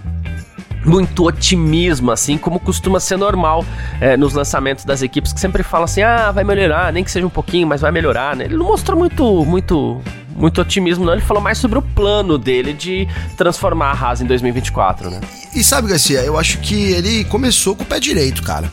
[0.85, 3.65] muito otimismo, assim, como costuma ser normal
[4.01, 7.27] é, nos lançamentos das equipes, que sempre falam assim, ah, vai melhorar, nem que seja
[7.27, 8.45] um pouquinho, mas vai melhorar, né?
[8.45, 10.01] Ele não mostrou muito, muito,
[10.35, 11.13] muito otimismo, não.
[11.13, 15.21] Ele falou mais sobre o plano dele de transformar a Haas em 2024, né?
[15.55, 18.71] E sabe, Garcia, eu acho que ele começou com o pé direito, cara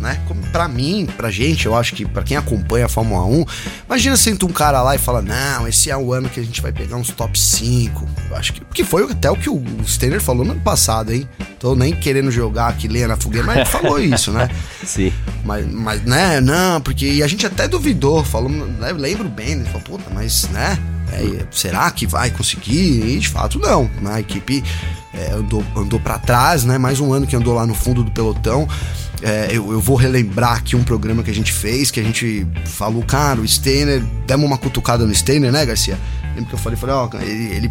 [0.00, 0.20] né?
[0.50, 3.44] Para mim, pra gente, eu acho que para quem acompanha a Fórmula 1,
[3.86, 6.60] imagina senta um cara lá e fala: "Não, esse é o ano que a gente
[6.60, 8.08] vai pegar uns top 5".
[8.30, 11.28] Eu acho que porque foi até o que o Steiner falou no ano passado, hein?
[11.58, 14.48] Tô nem querendo jogar aqui lenha na fogueira, mas ele falou isso, né?
[14.84, 15.12] Sim.
[15.44, 19.64] Mas, mas né, não, porque e a gente até duvidou, falou, né, lembro bem, ele
[19.64, 20.78] falou: "Puta, mas, né,
[21.12, 24.14] é, será que vai conseguir?" E de fato não, né?
[24.14, 24.62] A equipe
[25.20, 26.78] é, andou, andou para trás, né?
[26.78, 28.66] Mais um ano que andou lá no fundo do pelotão.
[29.22, 32.46] É, eu, eu, vou relembrar aqui um programa que a gente fez, que a gente
[32.64, 35.98] falou, cara, o Steiner, demos uma cutucada no Steiner, né, Garcia?
[36.34, 37.70] Lembra que eu falei, falei, ó, ele, ele,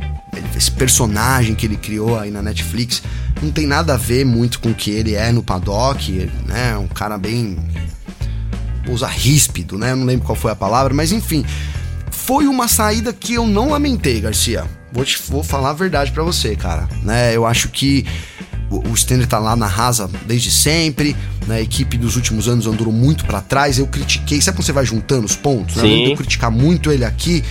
[0.56, 3.02] esse personagem que ele criou aí na Netflix
[3.42, 6.78] não tem nada a ver muito com o que ele é no paddock, né?
[6.78, 7.58] Um cara bem.
[8.86, 9.92] Vou usar ríspido, né?
[9.92, 11.44] Eu não lembro qual foi a palavra, mas enfim.
[12.12, 14.66] Foi uma saída que eu não lamentei, Garcia.
[14.92, 16.88] Vou, te, vou falar a verdade para você, cara.
[17.04, 17.36] Né?
[17.36, 18.06] Eu acho que
[18.70, 21.16] o, Stanley tá lá na rasa desde sempre,
[21.48, 21.56] né?
[21.56, 23.80] A equipe dos últimos anos andou muito para trás.
[23.80, 25.78] Eu critiquei, sabe quando você vai juntando os pontos?
[25.78, 26.12] Né?
[26.12, 27.44] Eu criticar muito ele aqui,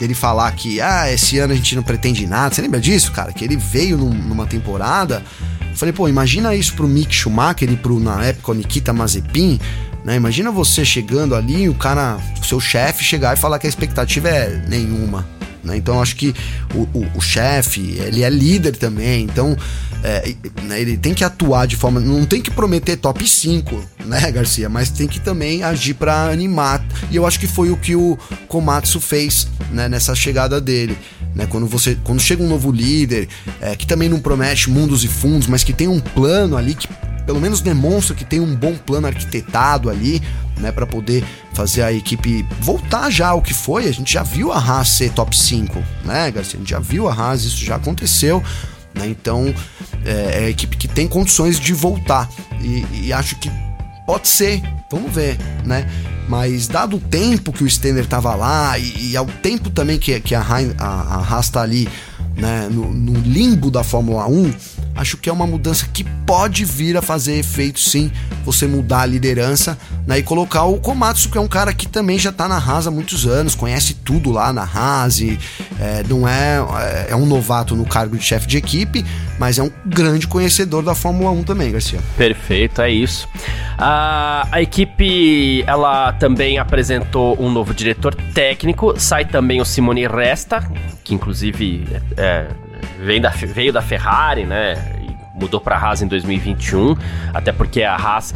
[0.00, 2.54] ele falar que, ah, esse ano a gente não pretende nada.
[2.54, 3.32] Você lembra disso, cara?
[3.32, 5.22] Que ele veio num, numa temporada.
[5.70, 9.60] Eu falei, pô, imagina isso pro Mick Schumacher e pro, na época, o Nikita Mazepin.
[10.04, 10.16] Né?
[10.16, 13.70] Imagina você chegando ali e o cara, o seu chefe, chegar e falar que a
[13.70, 15.26] expectativa é nenhuma.
[15.64, 15.76] Né?
[15.76, 16.34] Então acho que
[16.74, 19.56] o, o, o chefe, ele é líder também, então
[20.02, 21.98] é, né, ele tem que atuar de forma.
[21.98, 24.68] Não tem que prometer top 5, né, Garcia?
[24.68, 26.84] Mas tem que também agir para animar.
[27.10, 30.96] E eu acho que foi o que o Komatsu fez né, nessa chegada dele.
[31.34, 33.28] Né, quando você quando chega um novo líder
[33.60, 36.86] é, que também não promete mundos e fundos mas que tem um plano ali que
[37.26, 40.22] pelo menos demonstra que tem um bom plano arquitetado ali,
[40.58, 43.88] né, para poder fazer a equipe voltar já ao que foi.
[43.88, 46.56] A gente já viu a Haas ser top 5, né, Garcia?
[46.56, 48.42] A gente já viu a Haas, isso já aconteceu.
[48.94, 49.08] Né?
[49.08, 49.52] Então
[50.04, 52.28] é, é a equipe que tem condições de voltar.
[52.60, 53.50] E, e, acho que
[54.06, 55.88] pode ser, vamos ver, né?
[56.28, 60.18] Mas dado o tempo que o Stenner tava lá e, e ao tempo também que,
[60.20, 61.88] que a, a, a Haas tá ali
[62.36, 64.52] né, no, no limbo da Fórmula 1,
[64.94, 68.10] acho que é uma mudança que pode vir a fazer efeito sim,
[68.44, 72.18] você mudar a liderança né, e colocar o Komatsu, que é um cara que também
[72.18, 75.38] já tá na Haas há muitos anos, conhece tudo lá na Haas, e,
[75.80, 79.04] é, não é, é, é um novato no cargo de chefe de equipe,
[79.38, 81.98] mas é um grande conhecedor da Fórmula 1 também, Garcia.
[82.16, 83.28] Perfeito, é isso.
[83.76, 90.70] A, a equipe ela também apresentou um novo diretor técnico, sai também o Simone Resta,
[91.02, 92.46] que inclusive é,
[92.98, 94.74] vem da, veio da Ferrari, né?
[95.34, 96.96] Mudou para a Haas em 2021,
[97.32, 98.34] até porque a Haas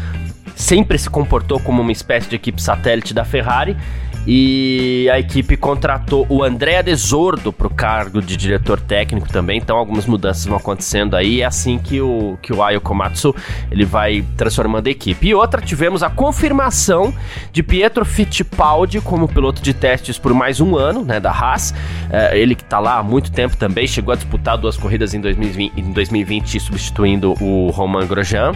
[0.55, 3.77] sempre se comportou como uma espécie de equipe satélite da Ferrari.
[4.31, 9.79] E a equipe contratou o André Desordo para o cargo de diretor técnico também, então
[9.79, 11.41] algumas mudanças vão acontecendo aí.
[11.41, 13.35] É assim que o, que o Ayo Komatsu
[13.71, 15.29] ele vai transformando a equipe.
[15.29, 17.15] E outra, tivemos a confirmação
[17.51, 21.73] de Pietro Fittipaldi como piloto de testes por mais um ano, né, da Haas.
[22.11, 25.23] É, ele que está lá há muito tempo também, chegou a disputar duas corridas em
[25.23, 28.53] 2020, em 2020 substituindo o Romain Grosjean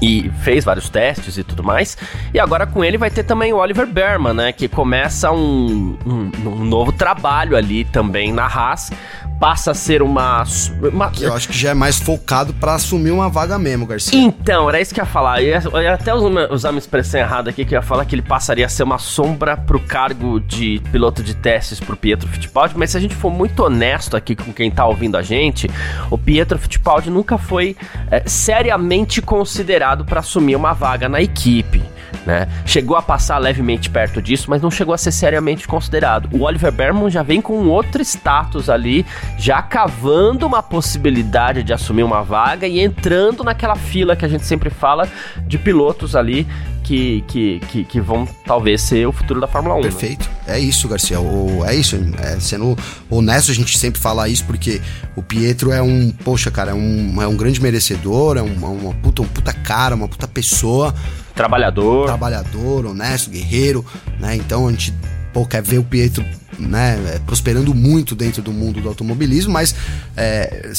[0.00, 1.96] e fez vários testes e tudo mais.
[2.32, 4.52] E agora com ele vai ter também o Oliver Berman, né?
[4.52, 8.90] Que começa um, um, um novo trabalho ali também na Haas
[9.38, 10.44] passa a ser uma.
[10.92, 11.12] uma...
[11.20, 14.18] Eu acho que já é mais focado para assumir uma vaga mesmo, Garcia.
[14.18, 15.42] Então, era isso que eu ia falar.
[15.42, 18.66] Eu ia, até usar uma expressão errada aqui, que eu ia falar que ele passaria
[18.66, 22.96] a ser uma sombra pro cargo de piloto de testes pro Pietro Fittipaldi, mas se
[22.96, 25.70] a gente for muito honesto aqui com quem tá ouvindo a gente,
[26.10, 27.76] o Pietro Fittipaldi nunca foi
[28.10, 31.82] é, seriamente considerado para assumir uma vaga na equipe
[32.26, 32.48] né?
[32.64, 36.28] Chegou a passar levemente perto disso, mas não chegou a ser seriamente considerado.
[36.32, 39.06] O Oliver Berman já vem com outro status ali,
[39.38, 44.44] já cavando uma possibilidade de assumir uma vaga e entrando naquela fila que a gente
[44.44, 45.08] sempre fala
[45.46, 46.46] de pilotos ali
[46.86, 49.78] que, que, que, que, vão talvez ser o futuro da Fórmula 1.
[49.78, 49.82] Né?
[49.82, 50.30] Perfeito.
[50.46, 50.56] Né?
[50.56, 51.20] É isso, Garcia.
[51.20, 51.96] O, é isso.
[52.20, 52.78] É, sendo
[53.10, 54.80] honesto, a gente sempre fala isso porque
[55.16, 58.66] o Pietro é um, poxa, cara, é um, é um grande merecedor, é um, é
[58.66, 60.94] uma, puta, um puta cara, uma puta pessoa.
[61.34, 62.06] Trabalhador.
[62.06, 63.84] Trabalhador, honesto, guerreiro,
[64.20, 64.36] né?
[64.36, 64.94] Então a gente
[65.32, 66.24] pô, quer ver o Pietro
[66.58, 69.74] né, é, prosperando muito dentro do mundo do automobilismo, mas
[70.16, 70.70] é,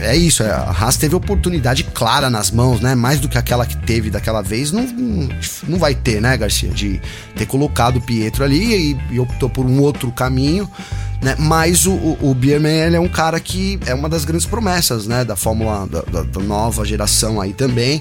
[0.00, 3.66] é isso, é, a Haas teve oportunidade clara nas mãos, né, mais do que aquela
[3.66, 4.86] que teve daquela vez, não,
[5.68, 7.00] não vai ter, né, Garcia, de
[7.36, 10.68] ter colocado o Pietro ali e, e optou por um outro caminho,
[11.22, 15.06] né, mas o, o, o Bierman, é um cara que é uma das grandes promessas,
[15.06, 18.00] né, da Fórmula, da, da, da nova geração aí também,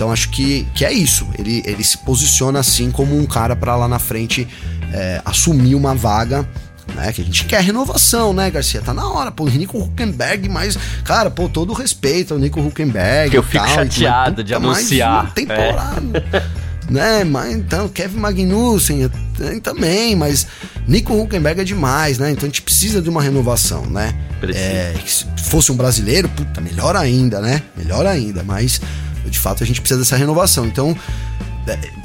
[0.00, 1.28] então acho que, que é isso.
[1.38, 4.48] Ele, ele se posiciona assim como um cara para lá na frente
[4.94, 6.48] é, assumir uma vaga
[6.90, 7.12] né?
[7.12, 8.80] Que a gente quer renovação, né, Garcia?
[8.80, 13.30] Tá na hora, pô, o Nico Huckenberg, mas, cara, pô, todo respeito ao Nico Huckenberg.
[13.30, 15.24] Que eu fico tal, chateado de anunciar.
[15.24, 16.24] Mais temporada.
[16.32, 16.90] É.
[16.90, 19.10] né, mas então, Kevin Magnussen
[19.62, 20.46] também, mas
[20.86, 22.32] Nico Huckenberg é demais, né?
[22.32, 24.14] Então a gente precisa de uma renovação, né?
[24.54, 27.62] É, se fosse um brasileiro, puta, melhor ainda, né?
[27.76, 28.80] Melhor ainda, mas
[29.26, 30.66] de fato a gente precisa dessa renovação.
[30.66, 30.96] Então,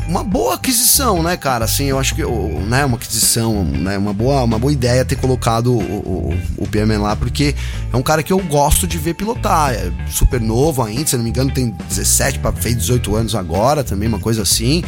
[0.07, 1.65] uma boa aquisição, né, cara?
[1.65, 2.23] Assim, eu acho que
[2.67, 6.99] né, uma aquisição, né, uma boa, uma boa ideia ter colocado o, o, o Pierman
[6.99, 7.55] lá, porque
[7.91, 9.73] é um cara que eu gosto de ver pilotar.
[9.73, 13.83] É super novo ainda, se não me engano, tem 17 para fez 18 anos agora,
[13.83, 14.83] também uma coisa assim.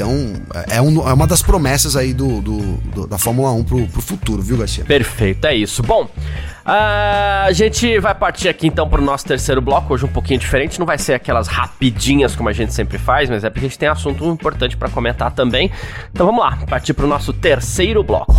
[0.00, 0.32] Então,
[0.66, 4.00] é, um, é uma das promessas aí do, do, do, da Fórmula 1 pro, pro
[4.00, 4.82] futuro, viu, Garcia?
[4.82, 5.82] Perfeito, é isso.
[5.82, 6.08] Bom,
[6.64, 10.78] a gente vai partir aqui então para o nosso terceiro bloco, hoje um pouquinho diferente,
[10.78, 13.78] não vai ser aquelas rapidinhas como a gente sempre faz, mas é porque a gente
[13.78, 15.70] tem assunto importante para comentar também.
[16.10, 18.34] Então vamos lá, partir para o nosso terceiro bloco.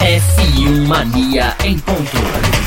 [0.00, 2.65] F1 Mania em ponto.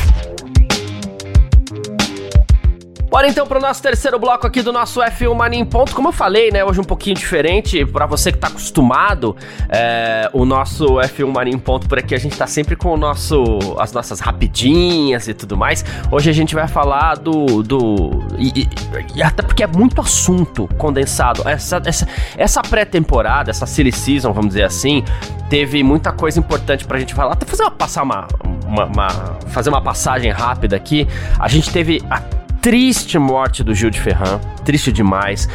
[3.09, 5.95] Bora então pro nosso terceiro bloco aqui do nosso F1 Mania em Ponto.
[5.95, 9.35] Como eu falei, né, hoje um pouquinho diferente, para você que tá acostumado,
[9.67, 12.97] é, o nosso F1 Mania em Ponto por aqui, a gente tá sempre com o
[12.97, 13.43] nosso,
[13.79, 15.83] as nossas rapidinhas e tudo mais.
[16.11, 17.63] Hoje a gente vai falar do...
[17.63, 18.69] do e, e,
[19.15, 21.41] e até porque é muito assunto condensado.
[21.49, 25.03] Essa, essa, essa pré-temporada, essa silly season, vamos dizer assim,
[25.49, 27.33] teve muita coisa importante pra gente falar.
[27.33, 28.27] Até fazer uma, passar uma,
[28.67, 29.09] uma, uma
[29.47, 31.07] fazer uma passagem rápida aqui.
[31.39, 35.47] A gente teve a triste morte do Gil de Ferran, triste demais.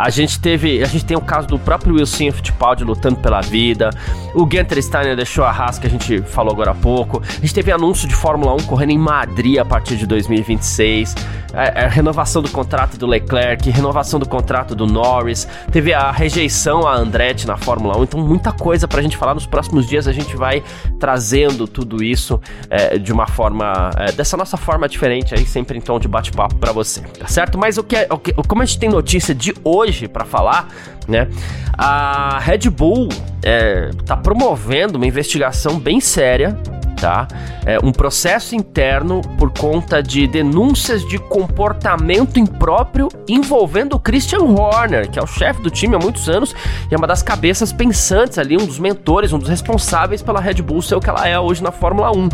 [0.00, 3.90] A gente teve, a gente tem o caso do próprio Wilson Fittipaldi lutando pela vida.
[4.34, 7.22] O Gunter Steiner deixou a Haas que a gente falou agora há pouco.
[7.22, 11.14] A gente teve anúncio de Fórmula 1 correndo em Madrid a partir de 2026
[11.52, 16.10] a, é, é, renovação do contrato do Leclerc, renovação do contrato do Norris, teve a
[16.10, 19.34] rejeição a Andretti na Fórmula 1, então muita coisa pra gente falar.
[19.34, 20.62] Nos próximos dias a gente vai
[20.98, 25.80] trazendo tudo isso é, de uma forma, é, dessa nossa forma diferente aí, sempre em
[25.80, 27.58] tom de bate-papo para você, tá certo?
[27.58, 30.68] Mas o que, é, o que, como a gente tem notícia de hoje para falar,
[31.08, 31.28] né?
[31.76, 33.08] A Red Bull
[33.42, 36.56] é, tá promovendo uma investigação bem séria
[37.00, 37.26] tá?
[37.64, 45.10] É um processo interno por conta de denúncias de comportamento impróprio envolvendo o Christian Horner,
[45.10, 46.54] que é o chefe do time há muitos anos
[46.90, 50.54] e é uma das cabeças pensantes ali, um dos mentores, um dos responsáveis pela Red
[50.62, 52.28] Bull ser o que ela é hoje na Fórmula 1,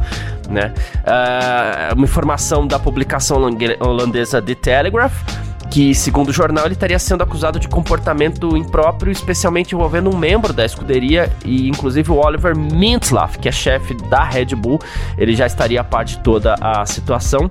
[0.51, 0.75] né?
[0.99, 3.38] Uh, uma informação da publicação
[3.81, 9.74] holandesa The Telegraph que, segundo o jornal, ele estaria sendo acusado de comportamento impróprio, especialmente
[9.74, 14.55] envolvendo um membro da escuderia e, inclusive, o Oliver Mintzlaff, que é chefe da Red
[14.57, 14.81] Bull.
[15.18, 17.50] Ele já estaria a parte de toda a situação.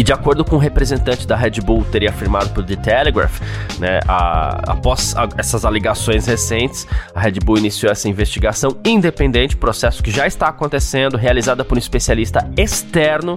[0.00, 2.76] E de acordo com o um representante da Red Bull teria afirmado para o The
[2.76, 3.38] Telegraph,
[3.78, 10.02] né, a, após a, essas alegações recentes, a Red Bull iniciou essa investigação independente, processo
[10.02, 13.34] que já está acontecendo, realizada por um especialista externo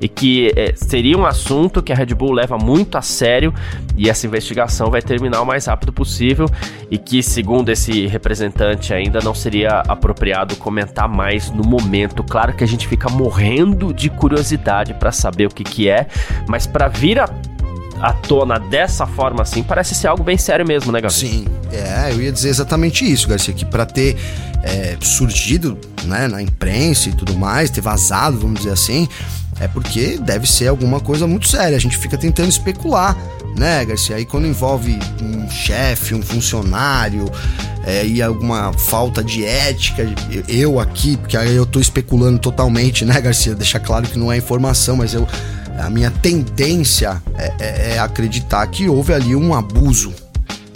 [0.00, 3.52] e que é, seria um assunto que a Red Bull leva muito a sério
[3.94, 6.46] e essa investigação vai terminar o mais rápido possível
[6.90, 12.22] e que, segundo esse representante, ainda não seria apropriado comentar mais no momento.
[12.22, 16.05] Claro que a gente fica morrendo de curiosidade para saber o que, que é
[16.48, 17.28] mas para vir a
[18.00, 21.18] à tona dessa forma assim, parece ser algo bem sério mesmo, né, Gabriel?
[21.18, 24.16] Sim, é, eu ia dizer exatamente isso, Garcia, que para ter
[24.62, 29.08] é, surgido né, na imprensa e tudo mais, ter vazado, vamos dizer assim,
[29.60, 31.76] é porque deve ser alguma coisa muito séria.
[31.76, 33.16] A gente fica tentando especular,
[33.56, 34.16] né, Garcia?
[34.16, 37.30] Aí quando envolve um chefe, um funcionário
[37.86, 40.06] é, e alguma falta de ética,
[40.46, 43.54] eu aqui, porque aí eu tô especulando totalmente, né, Garcia?
[43.54, 45.26] Deixar claro que não é informação, mas eu
[45.78, 50.12] a minha tendência é, é, é acreditar que houve ali um abuso,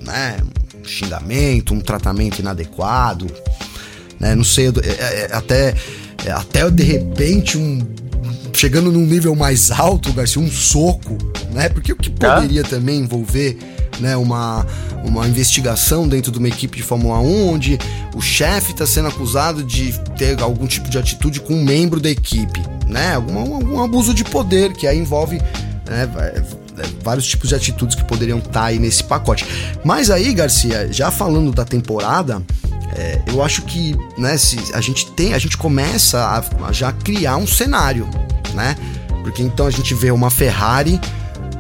[0.04, 0.36] né?
[0.78, 3.26] Um xingamento, um tratamento inadequado,
[4.18, 4.34] né?
[4.34, 5.74] Não sei, é, é, até,
[6.34, 7.80] até de repente um
[8.52, 11.16] chegando num nível mais alto, Garcia, um soco,
[11.52, 11.68] né?
[11.68, 13.58] Porque o que poderia também envolver
[14.00, 14.66] né, uma,
[15.04, 17.78] uma investigação dentro de uma equipe de Fórmula 1 onde
[18.14, 22.10] o chefe está sendo acusado de ter algum tipo de atitude com um membro da
[22.10, 23.14] equipe, né?
[23.14, 25.40] Algum, algum abuso de poder que aí envolve
[25.86, 26.08] né,
[27.02, 29.46] vários tipos de atitudes que poderiam estar tá aí nesse pacote.
[29.84, 32.42] Mas aí, Garcia, já falando da temporada,
[32.96, 36.92] é, eu acho que né, se a gente tem, a gente começa a, a já
[36.92, 38.08] criar um cenário,
[38.54, 38.76] né?
[39.22, 41.00] Porque então a gente vê uma Ferrari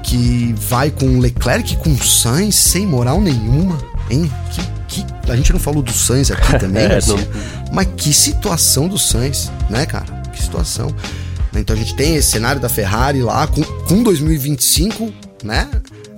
[0.02, 3.78] que vai com Leclerc com Sainz sem moral nenhuma,
[4.10, 4.30] hein?
[4.88, 7.18] Que, que, a gente não falou do Sainz aqui também, é, não...
[7.72, 10.06] mas que situação do Sainz, né, cara?
[10.32, 10.94] Que situação.
[11.54, 15.12] Então a gente tem esse cenário da Ferrari lá com, com 2025,
[15.44, 15.68] né?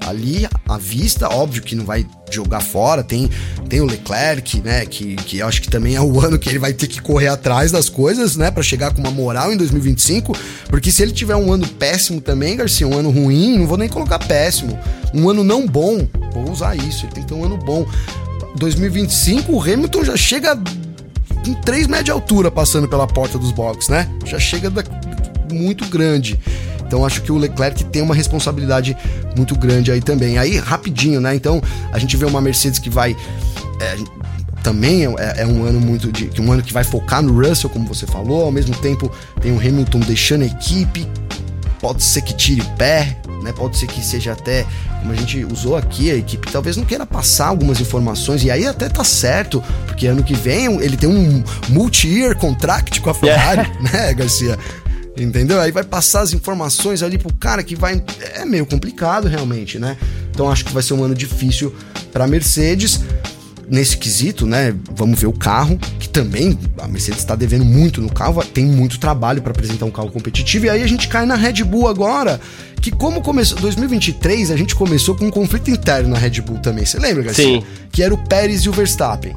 [0.07, 3.31] ali à vista, óbvio que não vai jogar fora, tem,
[3.69, 6.59] tem o Leclerc, né, que, que eu acho que também é o ano que ele
[6.59, 10.37] vai ter que correr atrás das coisas, né, para chegar com uma moral em 2025,
[10.69, 13.89] porque se ele tiver um ano péssimo também, Garcia, um ano ruim, não vou nem
[13.89, 14.79] colocar péssimo,
[15.15, 17.87] um ano não bom, vou usar isso, ele tem que ter um ano bom.
[18.57, 20.59] 2025 o Hamilton já chega
[21.47, 24.09] em 3 metros de altura passando pela porta dos boxes, né?
[24.25, 24.85] Já chega da,
[25.53, 26.39] muito grande.
[26.93, 28.95] Então acho que o Leclerc tem uma responsabilidade
[29.35, 30.37] muito grande aí também.
[30.37, 31.35] Aí, rapidinho, né?
[31.35, 33.17] Então, a gente vê uma Mercedes que vai.
[33.81, 33.97] É,
[34.63, 36.31] também é, é, um ano muito de.
[36.39, 38.45] um ano que vai focar no Russell, como você falou.
[38.45, 41.09] Ao mesmo tempo, tem o Hamilton deixando a equipe.
[41.81, 43.53] Pode ser que tire pé, né?
[43.53, 44.67] Pode ser que seja até,
[45.01, 48.67] como a gente usou aqui, a equipe talvez não queira passar algumas informações, e aí
[48.67, 53.63] até tá certo, porque ano que vem ele tem um multi-year contract com a Ferrari,
[53.63, 53.93] yeah.
[53.93, 54.59] né, Garcia?
[55.17, 55.61] Entendeu?
[55.61, 58.03] Aí vai passar as informações ali pro cara que vai.
[58.35, 59.97] É meio complicado realmente, né?
[60.31, 61.75] Então acho que vai ser um ano difícil
[62.13, 63.01] para Mercedes
[63.69, 64.75] nesse quesito, né?
[64.95, 68.99] Vamos ver o carro, que também a Mercedes está devendo muito no carro, tem muito
[68.99, 70.67] trabalho para apresentar um carro competitivo.
[70.67, 72.41] E aí a gente cai na Red Bull agora,
[72.81, 76.85] que como começou 2023, a gente começou com um conflito interno na Red Bull também.
[76.85, 77.45] Você lembra, Garcia?
[77.45, 77.65] Sim.
[77.91, 79.35] Que era o Pérez e o Verstappen.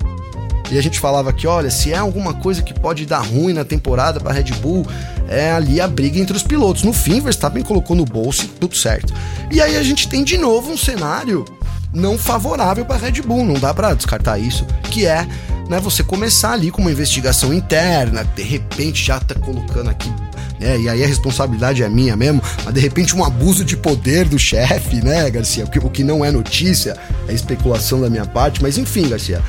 [0.72, 3.64] E a gente falava que, olha, se é alguma coisa que pode dar ruim na
[3.64, 4.86] temporada para Red Bull,
[5.28, 6.84] é ali a briga entre os pilotos.
[6.84, 9.14] No fim, Verstappen colocou no bolso tudo certo.
[9.52, 11.46] E aí a gente tem de novo um cenário
[11.94, 15.26] não favorável para Red Bull, não dá para descartar isso, que é
[15.70, 20.12] né, você começar ali com uma investigação interna, de repente já tá colocando aqui
[20.60, 20.80] né?
[20.80, 24.40] E aí a responsabilidade é minha mesmo, mas de repente um abuso de poder do
[24.40, 25.66] chefe, né, Garcia?
[25.66, 29.42] O que, o que não é notícia, é especulação da minha parte, mas enfim, Garcia.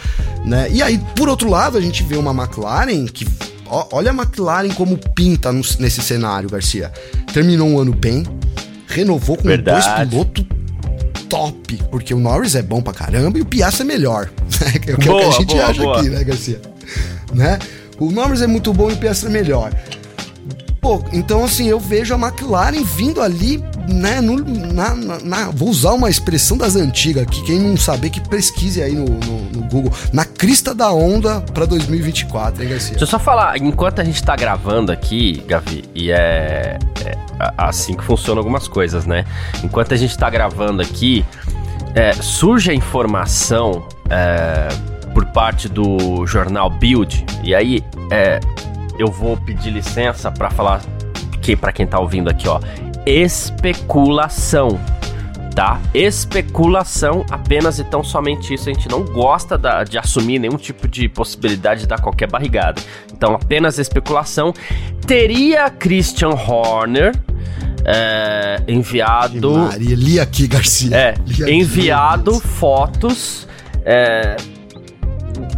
[0.45, 0.69] Né?
[0.71, 3.27] E aí, por outro lado, a gente vê uma McLaren que.
[3.69, 6.93] Olha a McLaren como pinta nesse cenário, Garcia.
[7.33, 8.25] Terminou um ano bem,
[8.87, 9.85] renovou com Verdade.
[9.85, 10.47] dois pilotos
[11.29, 14.31] top, porque o Norris é bom pra caramba e o Piastri é melhor.
[14.57, 14.73] Né?
[14.87, 15.99] É o que a gente boa, acha boa.
[15.99, 16.61] aqui, né, Garcia?
[17.35, 17.59] Né?
[17.99, 19.73] O Norris é muito bom e o Piastri é melhor.
[20.81, 24.37] Pô, então assim, eu vejo a McLaren vindo ali, né, no,
[24.73, 28.95] na, na, vou usar uma expressão das antigas, que quem não saber que pesquise aí
[28.95, 32.91] no, no, no Google, na crista da onda pra 2024, hein, Garcia?
[32.91, 37.19] Deixa eu só falar, enquanto a gente tá gravando aqui, Gavi, e é, é
[37.57, 39.25] assim que funcionam algumas coisas, né?
[39.65, 41.25] Enquanto a gente tá gravando aqui,
[41.95, 44.69] é, surge a informação é,
[45.13, 48.39] por parte do jornal Build, e aí é,
[48.99, 50.81] eu vou pedir licença para falar
[51.43, 52.61] que para quem tá ouvindo aqui, ó,
[53.07, 54.79] especulação
[55.57, 55.81] tá?
[55.95, 58.69] Especulação apenas e tão somente isso.
[58.69, 62.81] A gente não gosta da, de assumir nenhum tipo de possibilidade de dar qualquer barrigada.
[63.11, 64.53] Então, apenas especulação.
[65.07, 67.15] Teria Christian Horner
[67.87, 69.51] é, enviado.
[69.51, 70.95] Maria, li aqui, Garcia.
[70.95, 71.15] É,
[71.51, 73.49] enviado fotos.
[73.83, 74.37] É,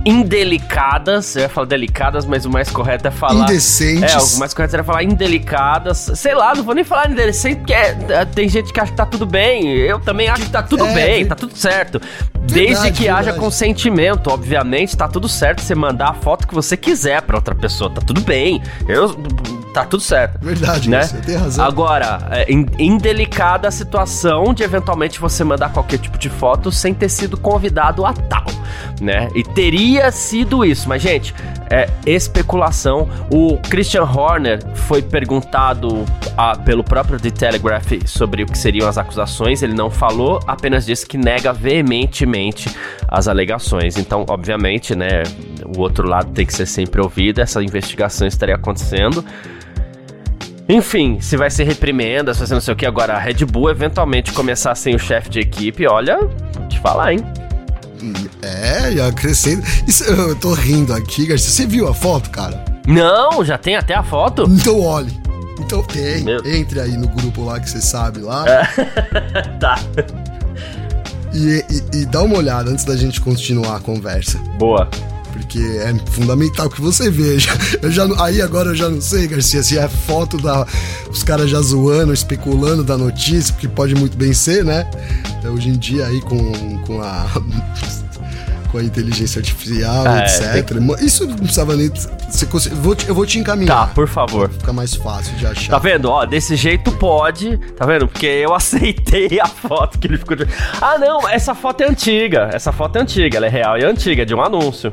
[0.08, 3.44] indelicadas, eu ia falar delicadas, mas o mais correto é falar.
[3.44, 4.32] Indecentes.
[4.32, 6.10] É, o mais correto seria falar indelicadas.
[6.14, 9.04] Sei lá, não vou nem falar indecente, porque é, tem gente que acha que tá
[9.04, 9.68] tudo bem.
[9.76, 12.00] Eu também acho que tá tudo é, bem, tá tudo certo.
[12.34, 13.28] Verdade, Desde que verdade.
[13.28, 17.54] haja consentimento, obviamente, tá tudo certo você mandar a foto que você quiser pra outra
[17.54, 18.62] pessoa, tá tudo bem.
[18.88, 19.14] Eu
[19.72, 20.38] tá tudo certo.
[20.40, 21.02] Verdade, né?
[21.02, 21.64] você tem razão.
[21.64, 22.46] Agora, é
[22.78, 28.04] indelicada a situação de eventualmente você mandar qualquer tipo de foto sem ter sido convidado
[28.04, 28.46] a tal,
[29.00, 29.28] né?
[29.34, 31.34] E teria sido isso, mas gente,
[31.70, 33.08] é especulação.
[33.32, 36.04] O Christian Horner foi perguntado
[36.36, 39.62] a, pelo próprio The Telegraph sobre o que seriam as acusações.
[39.62, 42.74] Ele não falou, apenas disse que nega veementemente
[43.06, 43.96] as alegações.
[43.96, 45.22] Então, obviamente, né,
[45.64, 47.40] o outro lado tem que ser sempre ouvido.
[47.40, 49.24] Essa investigação estaria acontecendo.
[50.68, 52.84] Enfim, se vai ser reprimenda, se vai ser não sei o que.
[52.84, 56.18] Agora, a Red Bull eventualmente começar sem o chefe de equipe, olha,
[56.68, 57.24] te falar, hein?
[58.42, 59.64] É, já crescendo.
[59.86, 61.50] Isso, eu tô rindo aqui, Garcia.
[61.50, 62.62] Você viu a foto, cara?
[62.86, 64.44] Não, já tem até a foto?
[64.46, 65.10] Então olhe.
[65.58, 66.22] Então tem.
[66.22, 66.46] Meu...
[66.46, 68.44] Entre aí no grupo lá que você sabe lá.
[68.46, 68.62] É.
[69.58, 69.78] tá.
[71.32, 74.38] E, e, e dá uma olhada antes da gente continuar a conversa.
[74.58, 74.88] Boa
[75.38, 77.50] porque é fundamental que você veja.
[77.80, 80.66] Eu já, aí agora eu já não sei, Garcia, se é foto da
[81.08, 84.88] os caras já zoando, especulando da notícia, porque pode muito bem ser, né?
[85.38, 87.26] Então, hoje em dia aí com, com a
[88.70, 90.42] com a inteligência artificial, etc.
[90.42, 90.78] É, tem...
[91.04, 91.88] Isso não precisava nem.
[91.88, 93.88] Você, eu, vou te, eu vou te encaminhar.
[93.88, 94.50] Tá, por favor.
[94.50, 95.72] Fica mais fácil de achar.
[95.72, 96.10] Tá vendo?
[96.10, 97.56] Ó, desse jeito pode.
[97.76, 98.06] Tá vendo?
[98.06, 100.36] Porque eu aceitei a foto que ele ficou.
[100.36, 100.46] De...
[100.80, 102.50] Ah, não, essa foto é antiga.
[102.52, 104.90] Essa foto é antiga, ela é real e antiga, é de um anúncio.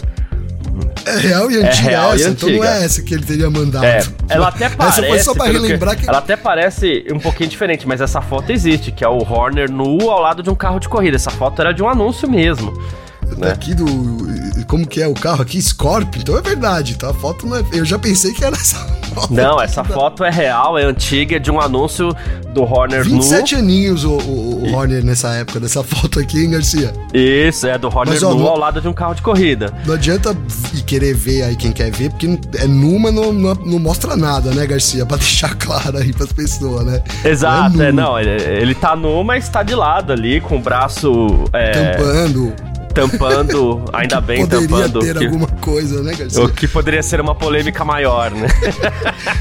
[1.06, 3.50] É real e antiga é real essa, e então não é essa que ele teria
[3.50, 3.86] mandado.
[3.86, 5.00] É, ela até parece.
[5.00, 8.22] Essa foi só pra relembrar que, que, Ela até parece um pouquinho diferente, mas essa
[8.22, 11.16] foto existe, que é o Horner nu ao lado de um carro de corrida.
[11.16, 12.74] Essa foto era de um anúncio mesmo.
[13.38, 13.48] Né?
[13.50, 13.86] Daqui do.
[14.68, 15.62] Como que é o carro aqui?
[15.62, 16.22] Scorpio.
[16.22, 17.10] Então é verdade, tá?
[17.10, 17.64] A foto não é.
[17.72, 18.78] Eu já pensei que era essa
[19.14, 19.34] foto.
[19.34, 19.94] Não, essa da...
[19.94, 22.16] foto é real, é antiga, é de um anúncio
[22.54, 23.62] do Horner 27 nu.
[23.62, 24.74] aninhos o, o, o e...
[24.74, 26.94] Horner nessa época, dessa foto aqui, hein, Garcia?
[27.14, 29.74] Isso, é do Horner mas, ó, nu ao lado de um carro de corrida.
[29.86, 30.36] Não adianta
[30.74, 34.16] ir querer ver aí quem quer ver, porque é nu, mas não, não, não mostra
[34.16, 35.06] nada, né, Garcia?
[35.06, 37.04] Pra deixar claro aí pras pessoas, né?
[37.24, 40.58] Exato, não, é, é não ele, ele tá nu, mas tá de lado ali, com
[40.58, 41.46] o braço.
[41.54, 41.72] É...
[41.72, 42.54] Tampando
[42.96, 45.00] tampando, ainda bem poderia tampando.
[45.02, 46.42] ter que, alguma coisa, né, Garcia?
[46.44, 48.48] O que poderia ser uma polêmica maior, né?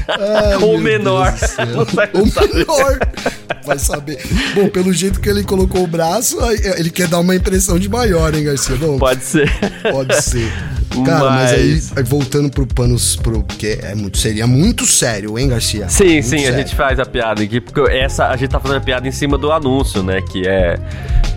[0.09, 1.33] Ai, Ou menor.
[2.13, 2.99] Ou menor.
[3.65, 4.21] Vai saber.
[4.53, 6.37] Bom, pelo jeito que ele colocou o braço,
[6.77, 8.75] ele quer dar uma impressão de maior, hein, Garcia?
[8.75, 9.49] Bom, pode ser.
[9.89, 10.51] Pode ser.
[11.03, 15.47] Cara, mas, mas aí, voltando pro panos, pro, porque é muito, seria muito sério, hein,
[15.47, 15.89] Garcia?
[15.89, 16.55] Sim, muito sim, sério.
[16.55, 19.11] a gente faz a piada aqui, porque essa, a gente tá fazendo a piada em
[19.11, 20.77] cima do anúncio, né, que é,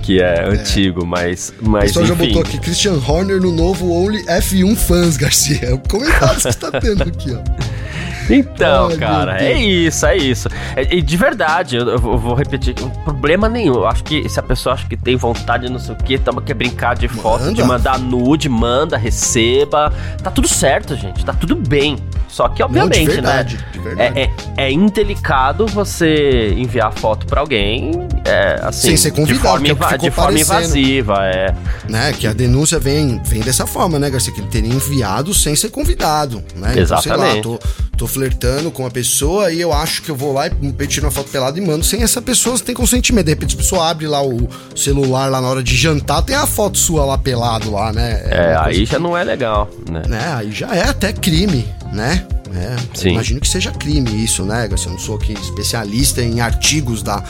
[0.02, 0.48] que é, é.
[0.48, 5.58] antigo, mas, mas já botou aqui, Christian Horner no novo Only F1 Fans, Garcia.
[5.62, 7.42] É o comentário que você tá tendo aqui, ó.
[8.28, 10.48] Então, Ai, cara, é isso, é isso.
[10.76, 12.74] É, e de verdade, eu, eu, vou repetir,
[13.04, 13.74] problema nenhum.
[13.74, 16.42] Eu acho que se a pessoa acha que tem vontade, não sei o que, tama
[16.42, 17.54] quer brincar de foto, manda.
[17.54, 19.92] de mandar nude, manda, receba.
[20.22, 21.24] Tá tudo certo, gente.
[21.24, 21.96] Tá tudo bem.
[22.28, 23.64] Só que, obviamente, não, de verdade, né?
[23.72, 24.18] De verdade.
[24.18, 27.92] É, é, é, indelicado você enviar foto pra alguém,
[28.24, 31.54] é, assim, sem ser convidado, de forma, é de forma invasiva, é.
[31.88, 32.12] Né?
[32.12, 34.32] Que a denúncia vem, vem dessa forma, né, Garcia?
[34.32, 36.78] Que ele teria enviado sem ser convidado, né?
[36.78, 37.08] Exatamente.
[37.08, 37.58] Então, sei lá, tô,
[37.96, 41.12] tô flertando com a pessoa e eu acho que eu vou lá e tiro uma
[41.12, 43.26] foto pelada e mando sem essa pessoa ter consentimento.
[43.26, 46.46] De repente a pessoa abre lá o celular lá na hora de jantar, tem a
[46.46, 48.22] foto sua lá pelado lá, né?
[48.24, 50.02] É, é aí já não é legal, né?
[50.08, 50.34] né?
[50.34, 52.26] Aí já é até crime, né?
[52.54, 53.10] É, Sim.
[53.10, 54.68] Imagino que seja crime isso, né?
[54.70, 57.22] Eu não sou aqui especialista em artigos da.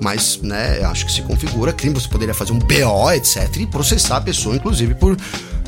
[0.00, 1.94] Mas, né, acho que se configura crime.
[1.94, 5.16] Você poderia fazer um BO, etc., e processar a pessoa, inclusive, por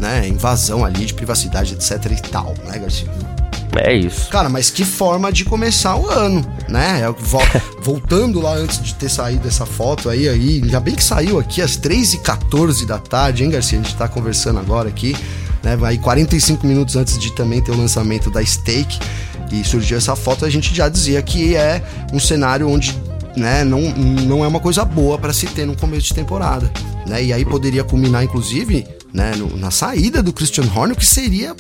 [0.01, 2.11] né, invasão ali de privacidade, etc.
[2.11, 3.34] e tal, né, Garcia?
[3.77, 4.29] É isso.
[4.29, 7.03] Cara, mas que forma de começar o ano, né?
[7.03, 7.15] É
[7.83, 11.61] voltando lá antes de ter saído essa foto aí, aí, ainda bem que saiu aqui
[11.61, 13.79] às 3h14 da tarde, hein, Garcia?
[13.79, 15.17] A gente tá conversando agora aqui.
[15.63, 15.79] né?
[15.83, 18.99] Aí 45 minutos antes de também ter o lançamento da Stake
[19.53, 22.99] e surgiu essa foto, a gente já dizia que é um cenário onde
[23.37, 26.71] né, não, não é uma coisa boa para se ter no começo de temporada.
[27.07, 27.25] Né?
[27.25, 31.55] E aí poderia culminar, inclusive, né, no, na saída do Christian Horner, que seria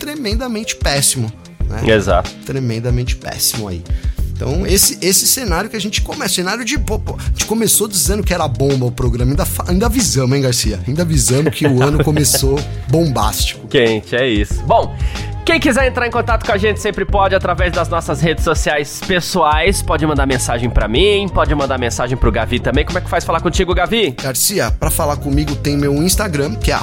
[0.00, 1.30] tremendamente péssimo.
[1.68, 1.94] Né?
[1.94, 2.30] Exato.
[2.44, 3.84] Tremendamente péssimo aí.
[4.32, 6.78] Então, esse, esse cenário que a gente começa, cenário de.
[6.78, 10.42] Pô, pô, a gente começou dizendo que era bomba o programa, ainda, ainda avisamos, hein,
[10.42, 10.80] Garcia?
[10.88, 13.68] Ainda avisamos que o ano começou bombástico.
[13.68, 14.62] Quente, é isso.
[14.62, 14.96] Bom.
[15.44, 19.00] Quem quiser entrar em contato com a gente sempre pode através das nossas redes sociais
[19.06, 19.82] pessoais.
[19.82, 22.84] Pode mandar mensagem para mim, pode mandar mensagem pro Gavi também.
[22.84, 24.14] Como é que faz falar contigo, Gavi?
[24.22, 26.74] Garcia, para falar comigo tem meu Instagram, que é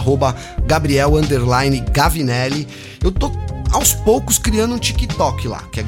[0.66, 1.18] Gabriel
[1.92, 2.68] Gavinelli.
[3.04, 3.32] Eu tô
[3.72, 5.86] aos poucos criando um TikTok lá, que é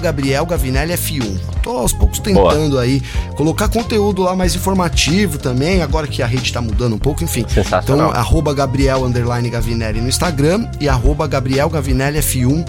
[0.00, 1.38] Gabriel Gavinelli F1.
[1.62, 2.82] Tô aos poucos tentando Boa.
[2.82, 3.02] aí
[3.36, 7.44] colocar conteúdo lá mais informativo também, agora que a rede tá mudando um pouco, enfim.
[7.82, 9.04] Então, arroba Gabriel
[9.50, 12.64] Gavinelli no Instagram e arroba Gabriel Gavinelli F1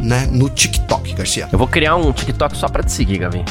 [0.00, 1.48] né, no TikTok, Garcia.
[1.50, 3.44] Eu vou criar um TikTok só pra te seguir, Gavin.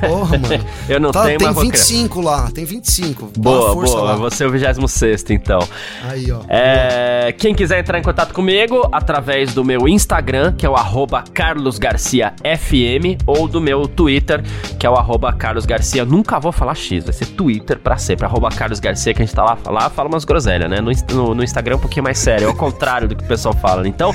[0.00, 0.64] Porra, mano.
[0.88, 3.32] eu não tá, tenho, tem mas 25 lá, tem 25.
[3.36, 4.02] Boa, boa.
[4.02, 4.16] Lá.
[4.16, 5.58] Você é o 26 então.
[6.04, 6.40] Aí, ó.
[6.48, 11.24] É, quem quiser entrar em contato comigo, através do meu Instagram, que é o arroba
[11.34, 14.42] carlosgarciafm, ou do meu Twitter,
[14.78, 16.04] que é o arroba carlosgarcia.
[16.04, 19.42] Nunca vou falar X, vai ser Twitter pra sempre, arroba carlosgarcia, que a gente tá
[19.42, 20.80] lá, lá fala umas groselhas, né?
[20.80, 23.26] No, no, no Instagram é um pouquinho mais sério, é o contrário do que o
[23.26, 23.86] pessoal fala.
[23.86, 24.14] Então,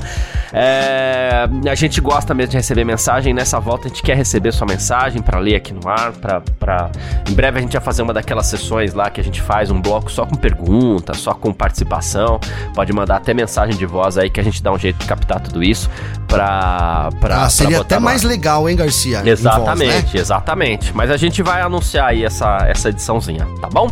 [0.54, 3.34] é a gente gosta mesmo de receber mensagem.
[3.34, 6.12] Nessa volta a gente quer receber sua mensagem para ler aqui no ar.
[6.14, 6.92] Pra, pra...
[7.30, 9.82] Em breve a gente vai fazer uma daquelas sessões lá que a gente faz um
[9.82, 12.40] bloco só com perguntas, só com participação.
[12.74, 15.40] Pode mandar até mensagem de voz aí que a gente dá um jeito de captar
[15.40, 15.90] tudo isso
[16.28, 17.10] pra.
[17.20, 19.22] pra ah, seria pra até mais legal, hein, Garcia?
[19.26, 20.20] Exatamente, voz, né?
[20.20, 20.96] exatamente.
[20.96, 23.90] Mas a gente vai anunciar aí essa, essa ediçãozinha, tá bom?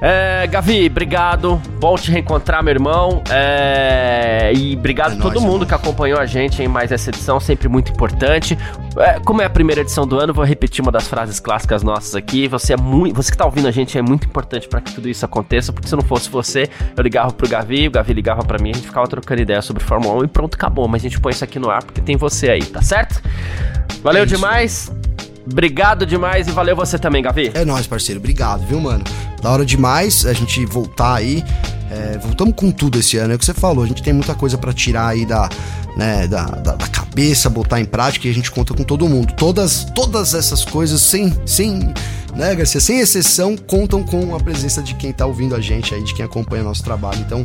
[0.00, 1.60] É, Gavi, obrigado.
[1.78, 3.22] Bom te reencontrar, meu irmão.
[3.30, 7.40] É, e obrigado é a todo mundo que acompanhou a gente em mais essa edição,
[7.40, 8.58] sempre muito importante.
[8.98, 12.14] É, como é a primeira edição do ano, vou repetir uma das frases clássicas nossas
[12.14, 12.48] aqui.
[12.48, 15.08] Você é muito, você que tá ouvindo a gente é muito importante para que tudo
[15.08, 18.58] isso aconteça, porque se não fosse você, eu ligava pro Gavi, o Gavi ligava para
[18.58, 20.86] mim, a gente ficava trocando ideia sobre Fórmula 1 e pronto, acabou.
[20.88, 23.22] Mas a gente põe isso aqui no ar porque tem você aí, tá certo?
[24.02, 24.90] Valeu é demais.
[25.50, 27.52] Obrigado demais e valeu você também, Gavi.
[27.54, 28.18] É nóis, parceiro.
[28.18, 29.04] Obrigado, viu, mano?
[29.40, 31.44] Da hora demais a gente voltar aí.
[31.88, 33.84] É, voltamos com tudo esse ano, é o que você falou.
[33.84, 35.48] A gente tem muita coisa para tirar aí da,
[35.96, 39.32] né, da, da, da, cabeça, botar em prática e a gente conta com todo mundo.
[39.34, 41.94] Todas, todas essas coisas, sem, sem,
[42.34, 46.02] né, Garcia, sem exceção, contam com a presença de quem tá ouvindo a gente aí,
[46.02, 47.20] de quem acompanha nosso trabalho.
[47.20, 47.44] Então,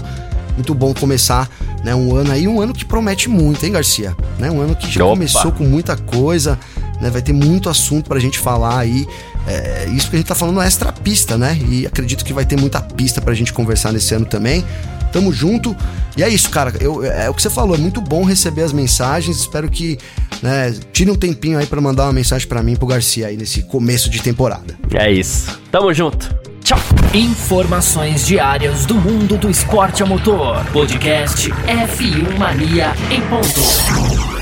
[0.56, 1.48] muito bom começar
[1.84, 4.18] né, um ano aí, um ano que promete muito, hein, Garcia?
[4.40, 5.14] Né, um ano que já Opa.
[5.14, 6.58] começou com muita coisa
[7.02, 7.10] né?
[7.10, 9.08] Vai ter muito assunto pra gente falar aí.
[9.48, 11.60] É, isso que a gente tá falando é extra pista, né?
[11.68, 14.64] E acredito que vai ter muita pista pra gente conversar nesse ano também.
[15.12, 15.76] Tamo junto.
[16.16, 16.74] E é isso, cara.
[16.80, 19.38] Eu, é, é o que você falou, é muito bom receber as mensagens.
[19.38, 19.98] Espero que
[20.42, 23.64] né, tire um tempinho aí para mandar uma mensagem para mim pro Garcia aí nesse
[23.64, 24.78] começo de temporada.
[24.94, 25.60] É isso.
[25.72, 26.34] Tamo junto.
[26.64, 26.80] Tchau.
[27.14, 30.64] Informações diárias do mundo do esporte a motor.
[30.72, 34.41] Podcast F1 Mania em ponto.